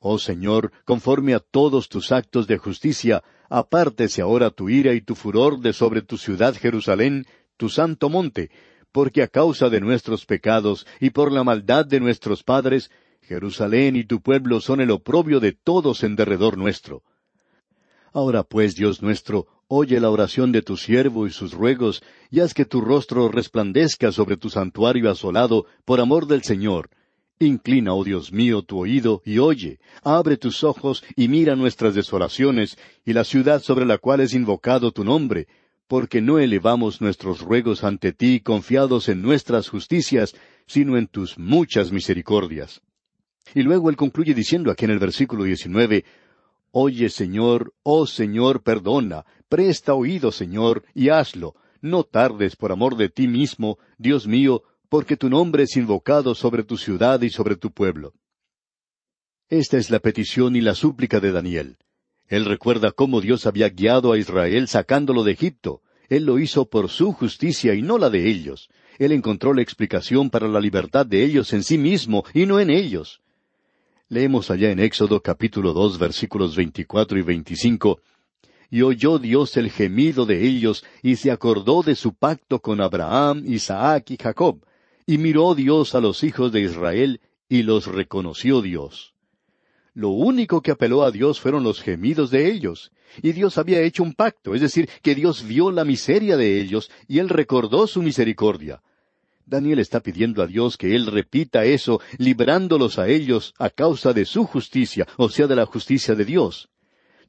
Oh 0.00 0.18
Señor, 0.18 0.70
conforme 0.84 1.34
a 1.34 1.40
todos 1.40 1.88
tus 1.88 2.12
actos 2.12 2.46
de 2.46 2.56
justicia, 2.56 3.24
apártese 3.48 4.22
ahora 4.22 4.50
tu 4.50 4.68
ira 4.68 4.94
y 4.94 5.00
tu 5.00 5.16
furor 5.16 5.58
de 5.58 5.72
sobre 5.72 6.02
tu 6.02 6.16
ciudad 6.16 6.54
Jerusalén, 6.54 7.26
tu 7.56 7.68
santo 7.68 8.08
monte, 8.08 8.50
porque 8.92 9.22
a 9.22 9.28
causa 9.28 9.68
de 9.68 9.80
nuestros 9.80 10.24
pecados 10.24 10.86
y 11.00 11.10
por 11.10 11.32
la 11.32 11.42
maldad 11.42 11.84
de 11.84 11.98
nuestros 11.98 12.44
padres, 12.44 12.90
Jerusalén 13.22 13.96
y 13.96 14.04
tu 14.04 14.20
pueblo 14.20 14.60
son 14.60 14.80
el 14.80 14.92
oprobio 14.92 15.40
de 15.40 15.52
todos 15.52 16.04
en 16.04 16.14
derredor 16.14 16.56
nuestro. 16.56 17.02
Ahora 18.12 18.44
pues, 18.44 18.76
Dios 18.76 19.02
nuestro, 19.02 19.46
oye 19.66 20.00
la 20.00 20.10
oración 20.10 20.52
de 20.52 20.62
tu 20.62 20.76
siervo 20.76 21.26
y 21.26 21.30
sus 21.30 21.52
ruegos, 21.52 22.02
y 22.30 22.40
haz 22.40 22.54
que 22.54 22.64
tu 22.64 22.80
rostro 22.80 23.28
resplandezca 23.28 24.12
sobre 24.12 24.36
tu 24.36 24.48
santuario 24.48 25.10
asolado, 25.10 25.66
por 25.84 26.00
amor 26.00 26.26
del 26.26 26.42
Señor. 26.42 26.88
Inclina, 27.40 27.94
oh 27.94 28.02
Dios 28.02 28.32
mío, 28.32 28.62
tu 28.62 28.78
oído 28.78 29.22
y 29.24 29.38
oye, 29.38 29.78
abre 30.02 30.36
tus 30.36 30.64
ojos 30.64 31.04
y 31.14 31.28
mira 31.28 31.54
nuestras 31.54 31.94
desolaciones 31.94 32.76
y 33.04 33.12
la 33.12 33.22
ciudad 33.22 33.62
sobre 33.62 33.86
la 33.86 33.98
cual 33.98 34.20
es 34.20 34.34
invocado 34.34 34.90
tu 34.90 35.04
nombre, 35.04 35.46
porque 35.86 36.20
no 36.20 36.38
elevamos 36.38 37.00
nuestros 37.00 37.40
ruegos 37.40 37.84
ante 37.84 38.12
ti 38.12 38.40
confiados 38.40 39.08
en 39.08 39.22
nuestras 39.22 39.68
justicias, 39.68 40.34
sino 40.66 40.96
en 40.96 41.06
tus 41.06 41.38
muchas 41.38 41.92
misericordias. 41.92 42.82
Y 43.54 43.62
luego 43.62 43.88
él 43.88 43.96
concluye 43.96 44.34
diciendo 44.34 44.70
aquí 44.70 44.84
en 44.84 44.90
el 44.90 44.98
versículo 44.98 45.44
19, 45.44 46.04
Oye, 46.72 47.08
Señor, 47.08 47.72
oh 47.82 48.06
Señor, 48.06 48.62
perdona, 48.62 49.24
presta 49.48 49.94
oído, 49.94 50.32
Señor, 50.32 50.84
y 50.94 51.08
hazlo. 51.08 51.54
No 51.80 52.02
tardes 52.02 52.56
por 52.56 52.72
amor 52.72 52.96
de 52.96 53.08
ti 53.08 53.28
mismo, 53.28 53.78
Dios 53.96 54.26
mío, 54.26 54.64
porque 54.88 55.16
tu 55.16 55.28
nombre 55.28 55.64
es 55.64 55.76
invocado 55.76 56.34
sobre 56.34 56.62
tu 56.62 56.76
ciudad 56.76 57.20
y 57.22 57.30
sobre 57.30 57.56
tu 57.56 57.70
pueblo. 57.70 58.14
Esta 59.48 59.78
es 59.78 59.90
la 59.90 59.98
petición 59.98 60.56
y 60.56 60.60
la 60.60 60.74
súplica 60.74 61.20
de 61.20 61.32
Daniel. 61.32 61.76
Él 62.26 62.44
recuerda 62.44 62.92
cómo 62.92 63.20
Dios 63.20 63.46
había 63.46 63.68
guiado 63.70 64.12
a 64.12 64.18
Israel 64.18 64.68
sacándolo 64.68 65.24
de 65.24 65.32
Egipto. 65.32 65.82
Él 66.08 66.24
lo 66.24 66.38
hizo 66.38 66.68
por 66.68 66.90
su 66.90 67.12
justicia 67.12 67.74
y 67.74 67.82
no 67.82 67.98
la 67.98 68.10
de 68.10 68.28
ellos. 68.28 68.68
Él 68.98 69.12
encontró 69.12 69.54
la 69.54 69.62
explicación 69.62 70.28
para 70.28 70.48
la 70.48 70.60
libertad 70.60 71.06
de 71.06 71.24
ellos 71.24 71.52
en 71.52 71.62
sí 71.62 71.78
mismo 71.78 72.24
y 72.34 72.46
no 72.46 72.60
en 72.60 72.70
ellos. 72.70 73.20
Leemos 74.08 74.50
allá 74.50 74.70
en 74.70 74.80
Éxodo 74.80 75.22
capítulo 75.22 75.72
dos 75.72 75.98
versículos 75.98 76.56
veinticuatro 76.56 77.18
y 77.18 77.22
veinticinco 77.22 78.00
y 78.70 78.82
oyó 78.82 79.18
Dios 79.18 79.56
el 79.56 79.70
gemido 79.70 80.26
de 80.26 80.46
ellos, 80.46 80.84
y 81.02 81.16
se 81.16 81.30
acordó 81.30 81.82
de 81.82 81.94
su 81.94 82.14
pacto 82.14 82.60
con 82.60 82.80
Abraham, 82.80 83.44
Isaac 83.46 84.10
y 84.10 84.16
Jacob, 84.20 84.60
y 85.08 85.16
miró 85.16 85.54
Dios 85.54 85.94
a 85.94 86.00
los 86.02 86.22
hijos 86.22 86.52
de 86.52 86.60
Israel, 86.60 87.22
y 87.48 87.62
los 87.62 87.86
reconoció 87.86 88.60
Dios. 88.60 89.14
Lo 89.94 90.10
único 90.10 90.60
que 90.60 90.70
apeló 90.70 91.02
a 91.02 91.10
Dios 91.10 91.40
fueron 91.40 91.64
los 91.64 91.80
gemidos 91.80 92.30
de 92.30 92.52
ellos, 92.52 92.92
y 93.22 93.32
Dios 93.32 93.56
había 93.56 93.80
hecho 93.80 94.02
un 94.02 94.12
pacto, 94.12 94.54
es 94.54 94.60
decir, 94.60 94.86
que 95.00 95.14
Dios 95.14 95.48
vio 95.48 95.70
la 95.70 95.86
miseria 95.86 96.36
de 96.36 96.60
ellos, 96.60 96.90
y 97.06 97.20
Él 97.20 97.30
recordó 97.30 97.86
su 97.86 98.02
misericordia. 98.02 98.82
Daniel 99.46 99.78
está 99.78 100.00
pidiendo 100.00 100.42
a 100.42 100.46
Dios 100.46 100.76
que 100.76 100.94
Él 100.94 101.06
repita 101.06 101.64
eso, 101.64 102.02
librándolos 102.18 102.98
a 102.98 103.08
ellos 103.08 103.54
a 103.58 103.70
causa 103.70 104.12
de 104.12 104.26
su 104.26 104.44
justicia, 104.44 105.08
o 105.16 105.30
sea, 105.30 105.46
de 105.46 105.56
la 105.56 105.64
justicia 105.64 106.14
de 106.16 106.26
Dios. 106.26 106.68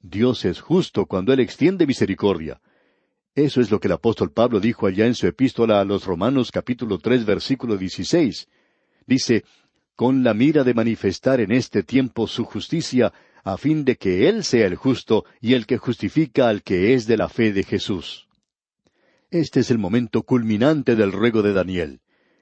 Dios 0.02 0.44
es 0.44 0.60
justo 0.60 1.06
cuando 1.06 1.32
Él 1.32 1.40
extiende 1.40 1.88
misericordia. 1.88 2.60
Eso 3.40 3.62
es 3.62 3.72
lo 3.72 3.80
que 3.80 3.88
el 3.88 3.94
apóstol 3.94 4.34
Pablo 4.34 4.60
dijo 4.60 4.86
allá 4.86 5.06
en 5.06 5.16
su 5.16 5.26
epístola 5.26 5.80
a 5.80 5.86
los 5.86 6.04
Romanos 6.04 6.52
capítulo 6.52 6.98
tres 6.98 7.24
versículo 7.26 7.78
dieciséis. 7.78 8.50
Dice, 9.08 9.46
con 9.96 10.26
la 10.26 10.34
mira 10.34 10.66
de 10.66 10.74
manifestar 10.74 11.40
en 11.40 11.54
este 11.54 11.84
tiempo 11.84 12.28
su 12.28 12.44
justicia, 12.44 13.14
a 13.46 13.56
fin 13.56 13.86
de 13.86 13.96
que 13.96 14.28
Él 14.28 14.44
sea 14.44 14.68
el 14.68 14.76
justo 14.76 15.24
y 15.40 15.54
el 15.54 15.66
que 15.68 15.78
justifica 15.78 16.50
al 16.50 16.64
que 16.64 16.94
es 16.94 17.08
de 17.08 17.16
la 17.16 17.30
fe 17.30 17.54
de 17.54 17.64
Jesús. 17.64 18.28
Este 19.32 19.62
es 19.62 19.72
el 19.72 19.78
momento 19.78 20.24
culminante 20.24 20.98
del 20.98 21.14
ruego 21.14 21.42
de 21.42 21.54
Daniel. 21.54 22.02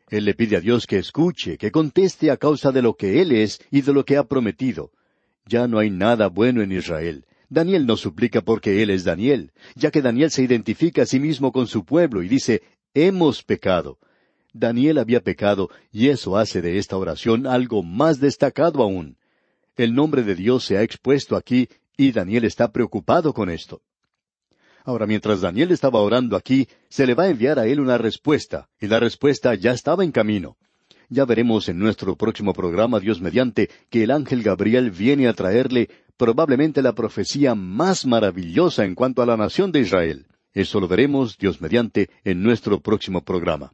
Él 0.10 0.25
le 0.25 0.33
pide 0.33 0.57
a 0.57 0.62
Dios 0.62 0.88
que 0.88 0.97
escuche, 0.97 1.60
que 1.60 1.69
conteste 1.69 2.31
a 2.31 2.38
causa 2.38 2.71
de 2.71 2.81
lo 2.81 2.95
que 2.95 3.21
Él 3.21 3.33
es 3.33 3.60
y 3.69 3.81
de 3.81 3.93
lo 3.93 4.03
que 4.03 4.17
ha 4.17 4.23
prometido. 4.23 4.89
Ya 5.45 5.67
no 5.67 5.77
hay 5.77 5.91
nada 5.91 6.25
bueno 6.25 6.63
en 6.63 6.71
Israel. 6.71 7.27
Daniel 7.49 7.86
no 7.86 7.95
suplica 7.95 8.41
porque 8.41 8.83
Él 8.83 8.89
es 8.89 9.03
Daniel, 9.03 9.51
ya 9.75 9.91
que 9.91 10.01
Daniel 10.01 10.31
se 10.31 10.43
identifica 10.43 11.03
a 11.03 11.05
sí 11.05 11.19
mismo 11.19 11.51
con 11.51 11.67
su 11.67 11.86
pueblo 11.86 12.23
y 12.23 12.27
dice, 12.27 12.62
hemos 12.93 13.43
pecado. 13.43 13.99
Daniel 14.53 14.97
había 14.97 15.21
pecado 15.21 15.69
y 15.91 16.10
eso 16.10 16.38
hace 16.38 16.62
de 16.62 16.77
esta 16.77 16.97
oración 16.97 17.45
algo 17.45 17.83
más 17.83 18.19
destacado 18.19 18.81
aún. 18.81 19.17
El 19.75 19.93
nombre 19.93 20.23
de 20.23 20.36
Dios 20.36 20.65
se 20.65 20.77
ha 20.77 20.81
expuesto 20.81 21.36
aquí 21.36 21.69
y 21.95 22.12
Daniel 22.12 22.45
está 22.45 22.71
preocupado 22.71 23.33
con 23.33 23.49
esto. 23.49 23.81
Ahora, 24.83 25.05
mientras 25.05 25.41
Daniel 25.41 25.71
estaba 25.71 25.99
orando 25.99 26.38
aquí, 26.38 26.67
se 26.89 27.05
le 27.05 27.13
va 27.13 27.23
a 27.23 27.29
enviar 27.29 27.60
a 27.60 27.67
él 27.67 27.81
una 27.81 27.97
respuesta, 27.97 28.69
y 28.79 28.88
la 28.88 29.01
respuesta 29.01 29.53
ya 29.53 29.71
estaba 29.71 30.03
en 30.05 30.13
camino. 30.13 30.55
Ya 31.10 31.25
veremos 31.25 31.67
en 31.67 31.77
nuestro 31.77 32.15
próximo 32.15 32.53
programa, 32.53 32.99
Dios 32.99 33.19
mediante, 33.19 33.69
que 33.89 34.03
el 34.03 34.12
ángel 34.12 34.43
Gabriel 34.43 34.91
viene 34.91 35.27
a 35.27 35.33
traerle 35.33 35.89
probablemente 36.17 36.82
la 36.82 36.93
profecía 36.93 37.56
más 37.56 38.06
maravillosa 38.06 38.84
en 38.86 38.95
cuanto 38.95 39.21
a 39.21 39.25
la 39.25 39.38
nación 39.38 39.71
de 39.71 39.82
Israel. 39.82 40.25
Eso 40.53 40.80
lo 40.80 40.88
veremos, 40.88 41.38
Dios 41.38 41.62
mediante, 41.62 42.10
en 42.23 42.41
nuestro 42.41 42.82
próximo 42.82 43.23
programa. 43.23 43.73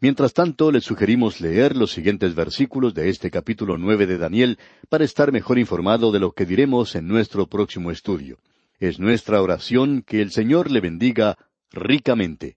Mientras 0.00 0.32
tanto, 0.32 0.70
le 0.70 0.80
sugerimos 0.80 1.40
leer 1.40 1.76
los 1.76 1.90
siguientes 1.90 2.34
versículos 2.34 2.94
de 2.94 3.08
este 3.08 3.30
capítulo 3.30 3.78
nueve 3.78 4.06
de 4.06 4.18
Daniel 4.18 4.58
para 4.88 5.04
estar 5.04 5.32
mejor 5.32 5.58
informado 5.58 6.12
de 6.12 6.20
lo 6.20 6.32
que 6.32 6.46
diremos 6.46 6.94
en 6.94 7.08
nuestro 7.08 7.48
próximo 7.48 7.90
estudio. 7.90 8.38
Es 8.78 9.00
nuestra 9.00 9.42
oración 9.42 10.02
que 10.06 10.22
el 10.22 10.30
Señor 10.30 10.70
le 10.70 10.80
bendiga 10.80 11.36
ricamente. 11.72 12.56